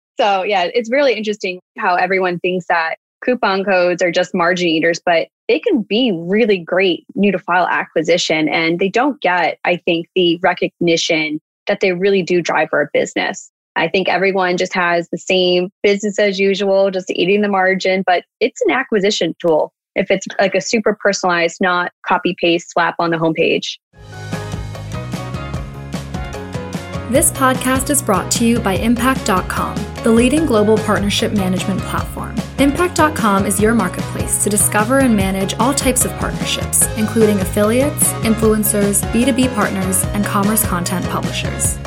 so, 0.20 0.44
yeah, 0.44 0.68
it's 0.74 0.92
really 0.92 1.14
interesting 1.14 1.60
how 1.78 1.96
everyone 1.96 2.40
thinks 2.40 2.68
that 2.68 2.96
coupon 3.24 3.64
codes 3.64 4.02
are 4.02 4.12
just 4.12 4.34
margin 4.34 4.68
eaters, 4.68 5.00
but 5.04 5.28
they 5.48 5.60
can 5.60 5.82
be 5.82 6.12
really 6.16 6.58
great 6.58 7.06
new 7.16 7.32
to 7.32 7.40
file 7.40 7.68
acquisition. 7.68 8.50
And 8.50 8.80
they 8.80 8.90
don't 8.90 9.20
get, 9.22 9.60
I 9.64 9.78
think, 9.78 10.08
the 10.16 10.40
recognition 10.42 11.40
that 11.68 11.80
they 11.82 11.92
really 11.94 12.24
do 12.24 12.42
drive 12.42 12.70
our 12.74 12.90
business. 12.94 13.51
I 13.76 13.88
think 13.88 14.10
everyone 14.10 14.58
just 14.58 14.74
has 14.74 15.08
the 15.12 15.18
same 15.18 15.70
business 15.82 16.20
as 16.20 16.40
usual, 16.40 16.92
just 16.92 17.10
eating 17.10 17.42
the 17.42 17.48
margin, 17.48 18.04
but 18.06 18.24
it's 18.40 18.62
an 18.62 18.72
acquisition 18.72 19.36
tool 19.40 19.74
if 19.96 20.10
it's 20.10 20.26
like 20.40 20.56
a 20.56 20.62
super 20.62 20.98
personalized, 21.02 21.58
not 21.62 21.92
copy 22.06 22.36
paste 22.40 22.72
slap 22.72 22.96
on 23.00 23.12
the 23.12 23.18
homepage. 23.18 23.78
This 27.12 27.30
podcast 27.32 27.90
is 27.90 28.02
brought 28.02 28.32
to 28.34 28.46
you 28.46 28.60
by 28.62 28.76
Impact.com, 28.76 29.76
the 30.02 30.10
leading 30.10 30.46
global 30.46 30.78
partnership 30.78 31.34
management 31.34 31.82
platform. 31.82 32.36
Impact.com 32.58 33.46
is 33.46 33.60
your 33.60 33.74
marketplace 33.74 34.42
to 34.46 34.50
discover 34.50 35.00
and 35.00 35.14
manage 35.14 35.54
all 35.56 35.74
types 35.74 36.06
of 36.06 36.12
partnerships, 36.14 36.88
including 36.96 37.42
affiliates, 37.42 38.14
influencers, 38.24 39.04
B2B 39.12 39.54
partners, 39.56 40.06
and 40.14 40.24
commerce 40.24 40.66
content 40.66 41.06
publishers. 41.08 41.78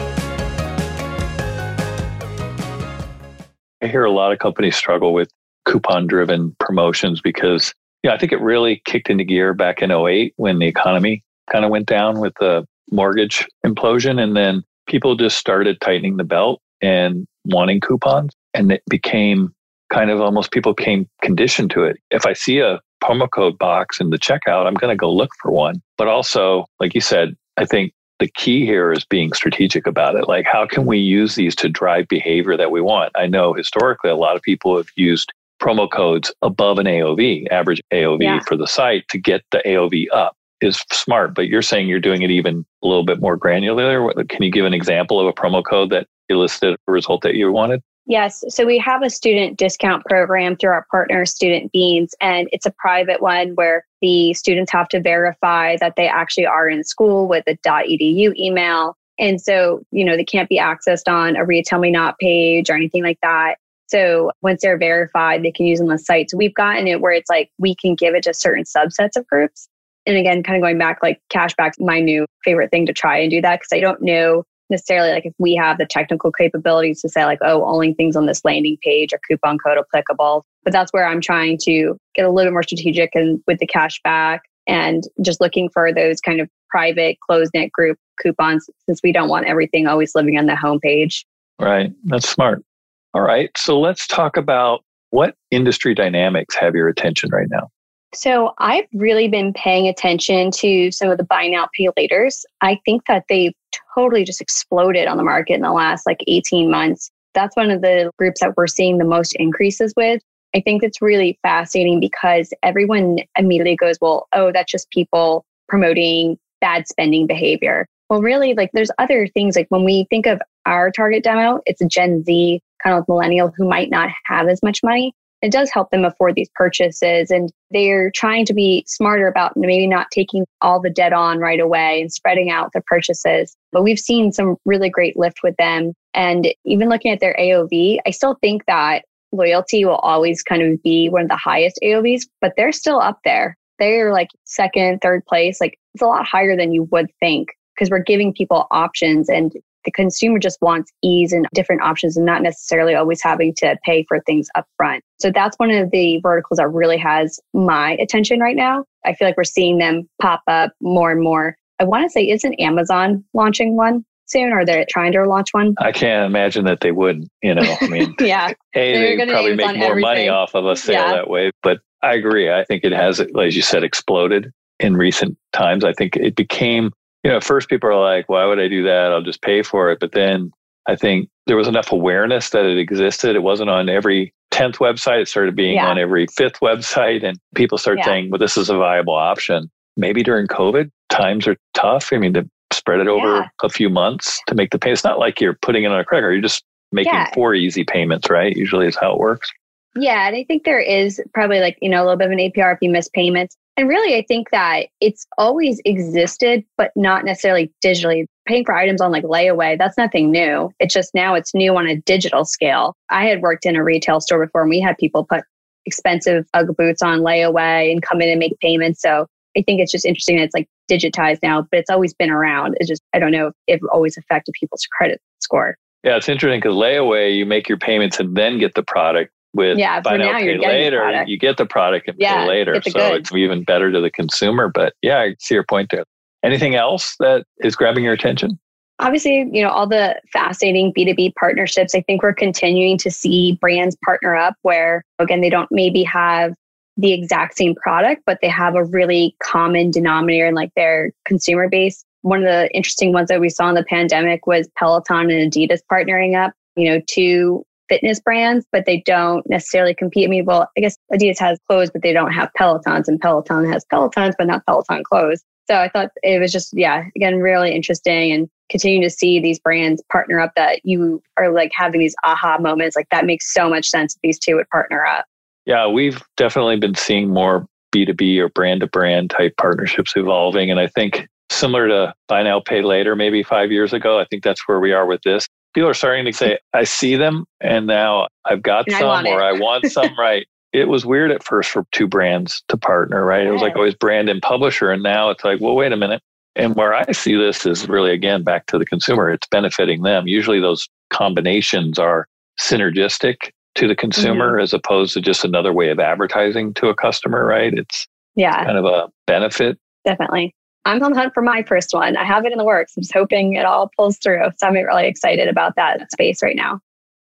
Hear 3.95 4.05
a 4.05 4.11
lot 4.11 4.33
of 4.33 4.41
companies 4.41 4.75
struggle 4.75 5.15
with 5.15 5.31
coupon 5.67 6.09
driven 6.09 6.57
promotions 6.59 7.21
because 7.21 7.73
yeah, 8.03 8.13
I 8.13 8.19
think 8.19 8.33
it 8.33 8.41
really 8.41 8.83
kicked 8.85 9.09
into 9.09 9.23
gear 9.23 9.55
back 9.55 9.81
in 9.81 9.93
08 9.93 10.35
when 10.37 10.59
the 10.59 10.67
economy 10.67 11.23
kind 11.51 11.65
of 11.65 11.71
went 11.71 11.87
down 11.87 12.19
with 12.19 12.35
the 12.41 12.67
mortgage 12.91 13.47
implosion. 13.65 14.21
And 14.21 14.37
then 14.37 14.65
people 14.89 15.15
just 15.15 15.39
started 15.39 15.81
tightening 15.81 16.17
the 16.17 16.25
belt 16.25 16.61
and 16.83 17.25
wanting 17.45 17.81
coupons. 17.81 18.33
And 18.53 18.73
it 18.73 18.83
became 18.91 19.55
kind 19.93 20.11
of 20.11 20.21
almost 20.21 20.51
people 20.51 20.75
became 20.75 21.09
conditioned 21.23 21.71
to 21.71 21.85
it. 21.85 21.97
If 22.11 22.27
I 22.27 22.33
see 22.33 22.59
a 22.59 22.81
promo 23.03 23.31
code 23.31 23.57
box 23.59 24.01
in 24.01 24.11
the 24.11 24.19
checkout, 24.19 24.67
I'm 24.67 24.75
going 24.75 24.93
to 24.93 25.01
go 25.01 25.11
look 25.11 25.31
for 25.41 25.53
one. 25.53 25.81
But 25.97 26.09
also, 26.09 26.67
like 26.81 26.95
you 26.95 27.01
said, 27.01 27.37
I 27.57 27.65
think 27.65 27.93
the 28.18 28.28
key 28.28 28.64
here 28.64 28.92
is 28.92 29.04
being 29.04 29.33
strategic 29.33 29.87
about 29.87 30.16
it. 30.16 30.28
Like, 30.28 30.47
how 30.47 30.66
can 30.66 30.87
we 30.87 30.99
use 30.99 31.35
these 31.35 31.54
to 31.56 31.68
drive 31.68 32.09
behavior 32.09 32.56
that 32.56 32.71
we 32.71 32.80
want? 32.80 33.12
I 33.16 33.26
know 33.26 33.52
historically 33.52 34.11
a 34.11 34.16
lot 34.16 34.37
of 34.37 34.42
people 34.42 34.76
have 34.76 34.87
used 34.97 35.33
promo 35.61 35.90
codes 35.90 36.33
above 36.42 36.78
an 36.78 36.87
AOV, 36.87 37.49
average 37.50 37.83
AOV 37.92 38.23
yeah. 38.23 38.40
for 38.40 38.56
the 38.56 38.66
site 38.66 39.09
to 39.09 39.18
get 39.18 39.42
the 39.50 39.62
AOV 39.66 40.06
up 40.12 40.37
is 40.61 40.83
smart, 40.92 41.35
but 41.35 41.49
you're 41.49 41.62
saying 41.62 41.88
you're 41.88 42.00
doing 42.00 42.23
it 42.23 42.30
even 42.30 42.64
a 42.83 42.87
little 42.87 43.04
bit 43.04 43.21
more 43.21 43.37
granular. 43.37 44.12
Can 44.25 44.42
you 44.42 44.50
give 44.50 44.64
an 44.64 44.75
example 44.75 45.21
of 45.21 45.26
a 45.26 45.33
promo 45.33 45.62
code 45.64 45.90
that 45.90 46.06
elicited 46.28 46.76
a 46.88 46.92
result 46.92 47.23
that 47.23 47.35
you 47.35 47.50
wanted? 47.52 47.83
Yes. 48.07 48.45
So 48.49 48.67
we 48.67 48.79
have 48.79 49.03
a 49.03 49.09
student 49.09 49.59
discount 49.59 50.05
program 50.05 50.57
through 50.57 50.73
our 50.73 50.87
partner, 50.91 51.25
Student 51.25 51.73
Beans, 51.73 52.15
and 52.21 52.49
it's 52.53 52.67
a 52.67 52.71
private 52.71 53.23
one 53.23 53.55
where 53.55 53.87
the 54.03 54.35
students 54.35 54.71
have 54.73 54.89
to 54.89 55.01
verify 55.01 55.79
that 55.79 55.97
they 55.97 56.07
actually 56.07 56.45
are 56.45 56.69
in 56.69 56.85
school 56.85 57.27
with 57.27 57.45
a 57.47 57.57
.edu 57.57 58.37
email. 58.37 58.97
And 59.19 59.41
so, 59.41 59.83
you 59.91 60.05
know, 60.05 60.17
they 60.17 60.25
can't 60.25 60.51
be 60.51 60.59
accessed 60.59 61.11
on 61.11 61.37
a 61.37 61.47
RetailMeNot 61.47 62.19
page 62.21 62.69
or 62.69 62.75
anything 62.75 63.03
like 63.03 63.19
that. 63.23 63.55
So 63.87 64.33
once 64.43 64.61
they're 64.61 64.79
verified, 64.79 65.43
they 65.43 65.53
can 65.53 65.67
use 65.67 65.81
on 65.81 65.87
the 65.87 65.99
site. 65.99 66.31
So 66.31 66.37
we've 66.37 66.55
gotten 66.55 66.87
it 66.87 67.01
where 67.01 67.13
it's 67.13 67.31
like 67.31 67.51
we 67.59 67.75
can 67.75 67.95
give 67.95 68.15
it 68.15 68.25
to 68.25 68.35
certain 68.35 68.65
subsets 68.65 69.17
of 69.17 69.27
groups. 69.27 69.69
And 70.05 70.19
again, 70.19 70.43
kind 70.43 70.57
of 70.57 70.63
going 70.63 70.79
back, 70.79 70.99
like 71.03 71.23
cashback's 71.33 71.81
my 71.81 72.01
new 72.01 72.27
favorite 72.45 72.71
thing 72.71 72.85
to 72.87 72.93
try 72.93 73.19
and 73.19 73.31
do 73.31 73.41
that 73.41 73.61
because 73.61 73.73
I 73.73 73.81
don't 73.81 74.03
know 74.03 74.45
necessarily 74.75 75.11
like 75.11 75.25
if 75.25 75.33
we 75.38 75.54
have 75.54 75.78
the 75.78 75.87
technical 75.87 76.33
capabilities 76.33 77.00
to 77.02 77.09
say 77.09 77.25
like, 77.25 77.38
oh, 77.43 77.64
only 77.64 77.95
things 77.95 78.16
on 78.16 78.26
this 78.26 78.45
landing 78.45 78.76
page 78.83 79.12
are 79.12 79.21
coupon 79.28 79.59
code 79.59 79.78
applicable. 79.78 80.45
But 80.64 80.73
that's 80.73 80.93
where 80.93 81.07
I'm 81.07 81.21
trying 81.21 81.59
to 81.64 81.97
get 82.14 82.25
a 82.25 82.31
little 82.31 82.50
bit 82.50 82.54
more 82.54 82.62
strategic 82.62 83.11
and 83.14 83.40
with 83.47 83.59
the 83.59 83.66
cash 83.66 84.00
back 84.02 84.43
and 84.66 85.04
just 85.23 85.40
looking 85.40 85.69
for 85.69 85.93
those 85.93 86.21
kind 86.21 86.40
of 86.40 86.49
private 86.71 87.19
closed 87.21 87.52
knit 87.54 87.71
group 87.71 87.99
coupons 88.21 88.69
since 88.87 89.00
we 89.02 89.12
don't 89.12 89.28
want 89.28 89.47
everything 89.47 89.87
always 89.87 90.14
living 90.14 90.38
on 90.38 90.47
the 90.47 90.54
homepage. 90.54 91.25
Right. 91.61 91.93
That's 92.04 92.28
smart. 92.28 92.64
All 93.12 93.23
right. 93.23 93.50
So 93.57 93.78
let's 93.78 94.07
talk 94.07 94.37
about 94.37 94.83
what 95.11 95.37
industry 95.52 95.95
dynamics 95.95 96.57
have 96.57 96.75
your 96.75 96.88
attention 96.88 97.31
right 97.31 97.47
now? 97.49 97.69
So 98.14 98.52
I've 98.59 98.87
really 98.95 99.28
been 99.28 99.52
paying 99.52 99.87
attention 99.88 100.50
to 100.52 100.90
some 100.90 101.11
of 101.11 101.19
the 101.19 101.25
buy 101.25 101.49
now, 101.49 101.69
pay 101.76 101.88
laters. 101.99 102.45
I 102.61 102.81
think 102.85 103.02
that 103.07 103.25
they've 103.28 103.52
totally 103.95 104.25
just 104.25 104.41
exploded 104.41 105.07
on 105.07 105.17
the 105.17 105.23
market 105.23 105.55
in 105.55 105.63
the 105.63 105.73
last 105.73 106.07
like 106.07 106.23
18 106.27 106.71
months. 106.71 107.11
That's 107.35 107.57
one 107.57 107.71
of 107.71 107.83
the 107.83 108.11
groups 108.19 108.41
that 108.41 108.57
we're 108.57 108.67
seeing 108.67 108.99
the 108.99 109.05
most 109.05 109.35
increases 109.37 109.93
with. 109.97 110.23
I 110.55 110.61
think 110.61 110.83
it's 110.83 111.03
really 111.03 111.39
fascinating 111.43 111.99
because 111.99 112.53
everyone 112.63 113.19
immediately 113.37 113.77
goes, 113.77 113.99
well, 114.01 114.29
oh, 114.33 114.53
that's 114.53 114.71
just 114.71 114.89
people 114.91 115.45
promoting 115.69 116.39
bad 116.61 116.87
spending 116.87 117.27
behavior. 117.27 117.87
Well, 118.09 118.23
really, 118.23 118.55
like 118.55 118.71
there's 118.73 118.91
other 118.99 119.27
things. 119.27 119.57
Like 119.57 119.67
when 119.71 119.85
we 119.85 120.07
think 120.11 120.27
of 120.27 120.41
our 120.67 120.93
target 120.93 121.25
demo, 121.25 121.61
it's 121.67 121.81
a 121.81 121.87
Gen 121.87 122.23
Z, 122.23 122.61
kind 122.83 122.97
of 122.97 123.05
millennial 123.09 123.53
who 123.57 123.69
might 123.69 123.91
not 123.91 124.11
have 124.27 124.47
as 124.47 124.63
much 124.63 124.81
money 124.85 125.13
it 125.45 125.53
does 125.53 125.71
help 125.71 125.91
them 125.91 126.07
afford 126.07 126.35
these 126.35 126.49
purchases. 126.55 127.31
And 127.31 127.53
they're 127.71 128.11
trying 128.13 128.47
to 128.47 128.55
be 128.55 128.83
smarter 128.87 129.27
about 129.27 129.53
maybe 129.59 129.87
not 129.87 130.11
taking 130.11 130.47
all 130.63 130.81
the 130.81 130.89
debt 130.89 131.13
on 131.13 131.39
right 131.39 131.61
away 131.61 132.01
and 132.01 132.11
spreading 132.11 132.51
out 132.51 132.73
their 132.73 132.83
purchases. 132.87 133.55
But 133.71 133.83
we've 133.83 133.99
seen 133.99 134.33
some 134.33 134.57
really 134.65 134.89
great 134.89 135.19
lift 135.19 135.41
with 135.43 135.55
them. 135.57 135.93
And 136.15 136.49
even 136.65 136.89
looking 136.89 137.13
at 137.13 137.21
their 137.21 137.37
AOV, 137.39 137.99
I 138.07 138.11
still 138.11 138.39
think 138.41 138.65
that 138.67 139.05
loyalty 139.33 139.85
will 139.85 139.97
always 139.97 140.43
kind 140.43 140.63
of 140.63 140.83
be 140.83 141.11
one 141.11 141.23
of 141.23 141.29
the 141.29 141.37
highest 141.37 141.79
AOVs, 141.85 142.23
but 142.41 142.55
they're 142.57 142.73
still 142.73 142.99
up 142.99 143.19
there. 143.23 143.59
They're 143.79 144.15
like 144.15 144.29
second, 144.45 145.01
third 145.03 145.27
place. 145.27 145.61
Like 145.61 145.79
it's 145.93 146.03
a 146.03 146.07
lot 146.07 146.25
higher 146.25 146.57
than 146.57 146.73
you 146.73 146.85
would 146.85 147.11
think 147.21 147.49
because 147.75 147.91
we're 147.91 147.99
giving 147.99 148.33
people 148.33 148.67
options 148.71 149.29
and 149.29 149.53
the 149.85 149.93
consumer 149.93 150.38
just 150.38 150.59
wants 150.61 150.93
ease 151.03 151.33
and 151.33 151.47
different 151.55 151.83
options 151.83 152.17
and 152.17 152.26
not 152.26 152.43
necessarily 152.43 152.95
always 152.95 153.23
having 153.23 153.55
to 153.59 153.76
pay 153.85 154.05
for 154.09 154.21
things 154.21 154.49
up 154.55 154.67
front. 154.76 155.03
So 155.19 155.31
that's 155.31 155.57
one 155.59 155.71
of 155.71 155.91
the 155.91 156.21
verticals 156.23 156.59
that 156.59 156.69
really 156.69 156.99
has 156.99 157.38
my 157.53 157.93
attention 158.00 158.41
right 158.41 158.57
now. 158.57 158.85
I 159.05 159.14
feel 159.14 159.29
like 159.29 159.37
we're 159.37 159.45
seeing 159.45 159.79
them 159.79 160.09
pop 160.21 160.43
up 160.49 160.73
more 160.81 161.11
and 161.11 161.23
more. 161.23 161.57
I 161.81 161.85
want 161.85 162.05
to 162.05 162.11
say, 162.11 162.29
isn't 162.29 162.55
Amazon 162.61 163.25
launching 163.35 163.76
one 163.76 164.05
soon? 164.26 164.53
Or 164.53 164.64
they're 164.64 164.87
trying 164.88 165.12
to 165.12 165.25
launch 165.25 165.49
one? 165.53 165.75
I 165.79 165.93
can't 165.93 166.26
imagine 166.26 166.64
that 166.64 166.81
they 166.81 166.93
wouldn't. 166.93 167.29
You 167.43 167.55
know, 167.55 167.76
I 167.81 167.87
mean, 167.88 168.14
yeah, 168.21 168.53
hey, 168.73 169.17
they 169.17 169.26
probably 169.26 169.55
make 169.55 169.76
more 169.76 169.91
everything. 169.91 170.00
money 170.00 170.29
off 170.29 170.55
of 170.55 170.67
a 170.67 170.76
sale 170.76 170.95
yeah. 170.95 171.12
that 171.12 171.29
way. 171.29 171.50
But 171.62 171.81
I 172.03 172.14
agree. 172.14 172.50
I 172.50 172.64
think 172.64 172.85
it 172.85 172.93
has, 172.93 173.21
as 173.21 173.57
you 173.57 173.62
said, 173.62 173.83
exploded 173.83 174.53
in 174.81 174.97
recent 174.97 175.37
times. 175.53 175.85
I 175.85 175.93
think 175.93 176.17
it 176.17 176.37
became 176.37 176.93
you 177.25 177.31
know, 177.31 177.38
at 177.38 177.45
first 177.45 177.69
people 177.69 177.88
are 177.88 178.00
like, 178.00 178.28
why 178.28 178.45
would 178.45 178.61
I 178.61 178.69
do 178.69 178.85
that? 178.85 179.11
I'll 179.11 179.23
just 179.23 179.43
pay 179.43 179.62
for 179.62 179.90
it. 179.90 179.99
But 179.99 180.12
then 180.12 180.52
I 180.87 180.95
think 180.95 181.31
there 181.47 181.57
was 181.57 181.66
enough 181.66 181.90
awareness 181.90 182.50
that 182.50 182.66
it 182.66 182.78
existed. 182.78 183.35
It 183.35 183.43
wasn't 183.43 183.71
on 183.71 183.88
every 183.88 184.35
10th 184.52 184.76
website. 184.76 185.23
It 185.23 185.28
started 185.28 185.57
being 185.57 185.76
yeah. 185.76 185.88
on 185.88 185.99
every 185.99 186.26
fifth 186.26 186.61
website. 186.61 187.25
And 187.25 187.38
people 187.54 187.78
start 187.78 187.99
yeah. 187.99 188.04
saying, 188.04 188.31
well, 188.31 188.38
this 188.38 188.59
is 188.59 188.69
a 188.69 188.76
viable 188.76 189.14
option. 189.14 189.71
Maybe 189.97 190.23
during 190.23 190.47
COVID, 190.47 190.90
times 191.09 191.47
are 191.47 191.57
tough. 191.73 192.11
I 192.12 192.19
mean, 192.19 192.35
to 192.35 192.49
spread 192.73 193.00
it 193.00 193.09
over 193.09 193.37
yeah. 193.37 193.49
a 193.62 193.71
few 193.71 193.88
months 193.88 194.40
to 194.47 194.54
make 194.54 194.71
the 194.71 194.78
pay. 194.78 194.93
It's 194.93 195.04
not 195.04 195.19
like 195.19 195.40
you're 195.40 195.54
putting 195.54 195.85
it 195.85 195.93
on 195.93 195.99
a 195.99 196.04
credit 196.04 196.23
card. 196.23 196.35
You're 196.35 196.43
just 196.43 196.64
making 196.93 197.25
four 197.33 197.54
easy 197.54 197.85
payments, 197.85 198.28
right? 198.28 198.54
Usually 198.54 198.87
is 198.87 198.97
how 198.97 199.12
it 199.12 199.19
works. 199.19 199.50
Yeah. 199.97 200.26
And 200.26 200.37
I 200.37 200.45
think 200.45 200.64
there 200.64 200.81
is 200.81 201.23
probably 201.33 201.61
like, 201.61 201.78
you 201.81 201.88
know, 201.88 202.02
a 202.02 202.04
little 202.04 202.16
bit 202.16 202.26
of 202.26 202.33
an 202.33 202.38
APR 202.38 202.75
if 202.75 202.78
you 202.83 202.90
miss 202.90 203.09
payments. 203.09 203.57
And 203.76 203.88
really, 203.88 204.16
I 204.16 204.25
think 204.26 204.50
that 204.50 204.87
it's 205.00 205.26
always 205.37 205.81
existed, 205.85 206.64
but 206.76 206.93
not 206.95 207.25
necessarily 207.25 207.73
digitally. 207.85 208.26
Paying 208.47 208.64
for 208.64 208.75
items 208.75 209.00
on 209.00 209.11
like 209.11 209.25
layaway, 209.25 209.76
that's 209.76 209.97
nothing 209.97 210.31
new. 210.31 210.71
It's 210.78 210.95
just 210.95 211.14
now 211.14 211.35
it's 211.35 211.54
new 211.54 211.75
on 211.76 211.88
a 211.88 211.97
digital 211.97 212.45
scale. 212.45 212.95
I 213.11 213.26
had 213.26 213.40
worked 213.40 213.66
in 213.66 213.75
a 213.75 213.83
retail 213.83 214.21
store 214.21 214.45
before 214.45 214.61
and 214.61 214.71
we 214.71 214.81
had 214.81 214.97
people 214.99 215.25
put 215.25 215.43
expensive 215.87 216.47
Ugg 216.54 216.76
boots 216.76 217.02
on 217.02 217.21
layaway 217.21 217.90
and 217.90 218.02
come 218.02 218.21
in 218.21 218.28
and 218.28 218.38
make 218.38 218.59
payments. 218.61 219.00
So 219.00 219.26
I 219.57 219.62
think 219.62 219.81
it's 219.81 219.90
just 219.90 220.04
interesting 220.04 220.37
that 220.37 220.45
it's 220.45 220.54
like 220.54 220.69
digitized 220.90 221.40
now, 221.43 221.62
but 221.62 221.81
it's 221.81 221.90
always 221.90 222.14
been 222.14 222.31
around. 222.31 222.76
It's 222.78 222.88
just, 222.88 223.02
I 223.12 223.19
don't 223.19 223.33
know 223.33 223.52
if 223.66 223.81
it 223.83 223.88
always 223.93 224.16
affected 224.16 224.54
people's 224.59 224.87
credit 224.97 225.21
score. 225.40 225.76
Yeah, 226.04 226.16
it's 226.16 226.28
interesting 226.28 226.61
because 226.61 226.76
layaway, 226.76 227.35
you 227.35 227.47
make 227.47 227.69
your 227.69 227.78
payments 227.78 228.21
and 228.21 228.37
then 228.37 228.59
get 228.59 228.75
the 228.75 228.83
product 228.83 229.33
with 229.55 229.79
yeah, 229.79 230.01
buy 230.01 230.17
now, 230.17 230.39
pay 230.39 230.59
later, 230.59 231.25
you 231.27 231.39
get 231.39 231.57
the 231.57 231.67
product 231.67 232.09
and 232.09 232.17
yeah, 232.19 232.43
pay 232.43 232.49
later. 232.49 232.83
So 232.83 232.93
goods. 232.93 233.31
it's 233.31 233.33
even 233.35 233.65
better 233.65 233.91
to 233.93 234.01
the 234.01 234.11
consumer. 234.11 234.69
But 234.69 234.95
yeah, 235.03 235.21
I 235.21 235.37
see 235.39 235.55
your 235.55 235.65
point 235.65 235.91
there. 235.91 236.05
Anything 236.43 236.75
else 236.75 237.17
that 237.21 237.45
is 237.61 237.75
grabbing 237.75 238.05
your 238.05 238.13
attention? 238.13 238.59
Obviously, 239.01 239.49
you 239.51 239.63
know, 239.63 239.71
all 239.71 239.89
the 239.89 240.21
fascinating 240.33 240.93
B2B 240.93 241.35
partnerships. 241.39 241.95
I 241.95 242.03
think 242.03 242.23
we're 242.23 242.35
continuing 242.35 242.99
to 242.99 243.11
see 243.11 243.59
brands 243.61 243.97
partner 244.05 244.37
up 244.37 244.55
where, 244.63 245.05
again, 245.19 245.41
they 245.41 245.51
don't 245.51 245.69
maybe 245.73 246.05
have 246.05 246.55
the 246.97 247.13
exact 247.13 247.57
same 247.57 247.75
product, 247.75 248.23
but 248.25 248.39
they 248.41 248.49
have 248.49 248.77
a 248.77 248.85
really 248.85 249.35
common 249.43 249.91
denominator 249.91 250.47
in 250.47 250.55
like 250.55 250.71
their 250.77 251.13
consumer 251.25 251.69
base. 251.69 252.05
One 252.23 252.41
of 252.41 252.45
the 252.45 252.71
interesting 252.73 253.13
ones 253.13 253.29
that 253.29 253.41
we 253.41 253.49
saw 253.49 253.69
in 253.69 253.75
the 253.75 253.85
pandemic 253.85 254.47
was 254.47 254.69
Peloton 254.79 255.31
and 255.31 255.53
Adidas 255.53 255.81
partnering 255.91 256.41
up, 256.41 256.53
you 256.77 256.89
know, 256.89 257.01
two 257.09 257.65
fitness 257.88 258.21
brands, 258.21 258.67
but 258.73 258.87
they 258.87 259.03
don't 259.05 259.49
necessarily 259.49 259.95
compete. 259.95 260.26
I 260.26 260.31
mean, 260.31 260.45
well, 260.45 260.69
I 260.76 260.81
guess 260.81 260.97
Adidas 261.12 261.38
has 261.41 261.59
clothes, 261.69 261.91
but 261.91 262.03
they 262.03 262.12
don't 262.12 262.33
have 262.33 262.50
Pelotons, 262.59 263.09
and 263.09 263.21
Peloton 263.21 263.71
has 263.71 263.85
Pelotons, 263.93 264.35
but 264.38 264.47
not 264.47 264.64
Peloton 264.67 265.03
clothes. 265.05 265.43
So 265.67 265.76
I 265.76 265.88
thought 265.88 266.11
it 266.23 266.41
was 266.41 266.53
just, 266.53 266.71
yeah, 266.75 267.05
again, 267.17 267.37
really 267.37 267.75
interesting 267.75 268.33
and 268.33 268.49
continuing 268.71 269.03
to 269.03 269.11
see 269.11 269.41
these 269.41 269.59
brands 269.59 270.03
partner 270.12 270.41
up 270.41 270.53
that 270.57 270.81
you 270.85 271.23
are 271.38 271.53
like 271.53 271.73
having 271.75 272.00
these 272.00 272.14
aha 272.23 272.59
moments. 272.59 272.97
Like 272.97 273.09
that 273.11 273.25
makes 273.25 273.53
so 273.53 273.69
much 273.69 273.88
sense 273.88 274.17
these 274.23 274.38
two 274.38 274.57
would 274.57 274.69
partner 274.69 275.05
up. 275.07 275.25
Yeah, 275.64 275.87
we've 275.87 276.23
definitely 276.37 276.76
been 276.76 276.95
seeing 276.95 277.31
more 277.31 277.67
B2B 277.95 278.38
or 278.38 278.50
brand 278.50 278.81
to 278.81 278.87
brand 278.87 279.31
type 279.31 279.55
partnerships 279.57 280.12
evolving. 280.17 280.71
And 280.71 280.79
I 280.79 280.88
think 280.88 281.26
similar 281.50 281.88
to 281.88 282.14
buy 282.29 282.43
now, 282.43 282.61
pay 282.61 282.83
later, 282.83 283.17
maybe 283.17 283.43
five 283.43 283.73
years 283.73 283.95
ago, 283.95 284.19
I 284.19 284.26
think 284.26 284.43
that's 284.43 284.69
where 284.69 284.81
we 284.81 284.93
are 284.93 285.07
with 285.07 285.23
this. 285.23 285.47
People 285.75 285.88
are 285.90 285.95
starting 285.95 286.25
to 286.25 286.33
say, 286.33 286.59
I 286.73 286.85
see 286.85 287.16
them 287.16 287.47
and 287.61 287.87
now 287.87 288.28
I've 288.45 288.62
got 288.62 288.87
and 288.87 288.97
some 288.97 289.26
I 289.26 289.28
or 289.28 289.43
I 289.43 289.52
want 289.52 289.90
some, 289.90 290.16
right? 290.19 290.47
It 290.73 290.88
was 290.88 291.04
weird 291.04 291.31
at 291.31 291.45
first 291.45 291.71
for 291.71 291.85
two 291.93 292.09
brands 292.09 292.62
to 292.69 292.76
partner, 292.76 293.25
right? 293.25 293.47
It 293.47 293.50
was 293.50 293.62
like 293.62 293.76
always 293.76 293.95
brand 293.95 294.28
and 294.28 294.43
publisher. 294.43 294.90
And 294.90 295.02
now 295.02 295.31
it's 295.31 295.45
like, 295.45 295.61
well, 295.61 295.75
wait 295.75 295.93
a 295.93 295.97
minute. 295.97 296.23
And 296.57 296.75
where 296.76 296.95
I 296.95 297.11
see 297.12 297.37
this 297.37 297.66
is 297.66 297.88
really, 297.88 298.12
again, 298.12 298.43
back 298.43 298.66
to 298.66 298.78
the 298.78 298.85
consumer. 298.85 299.31
It's 299.31 299.47
benefiting 299.49 300.02
them. 300.02 300.26
Usually 300.26 300.61
those 300.61 300.88
combinations 301.11 301.99
are 301.99 302.26
synergistic 302.61 303.50
to 303.75 303.88
the 303.88 303.97
consumer 303.97 304.52
mm-hmm. 304.52 304.62
as 304.62 304.73
opposed 304.73 305.14
to 305.14 305.21
just 305.21 305.45
another 305.45 305.73
way 305.73 305.90
of 305.90 305.99
advertising 305.99 306.75
to 306.75 306.88
a 306.88 306.95
customer, 306.95 307.45
right? 307.45 307.75
It's 307.75 308.07
yeah, 308.37 308.64
kind 308.64 308.78
of 308.78 308.85
a 308.85 309.09
benefit. 309.26 309.78
Definitely. 310.04 310.54
I'm 310.87 311.03
on 311.03 311.12
the 311.12 311.19
hunt 311.19 311.35
for 311.35 311.43
my 311.43 311.62
first 311.62 311.93
one. 311.93 312.17
I 312.17 312.25
have 312.25 312.45
it 312.45 312.53
in 312.53 312.59
the 312.59 312.64
works. 312.64 312.95
I'm 312.97 313.03
just 313.03 313.14
hoping 313.14 313.55
it 313.55 313.64
all 313.64 313.91
pulls 313.97 314.19
through. 314.19 314.45
So 314.59 314.67
I'm 314.67 314.75
really 314.75 315.07
excited 315.07 315.49
about 315.49 315.76
that 315.76 316.11
space 316.12 316.43
right 316.43 316.57
now. 316.57 316.81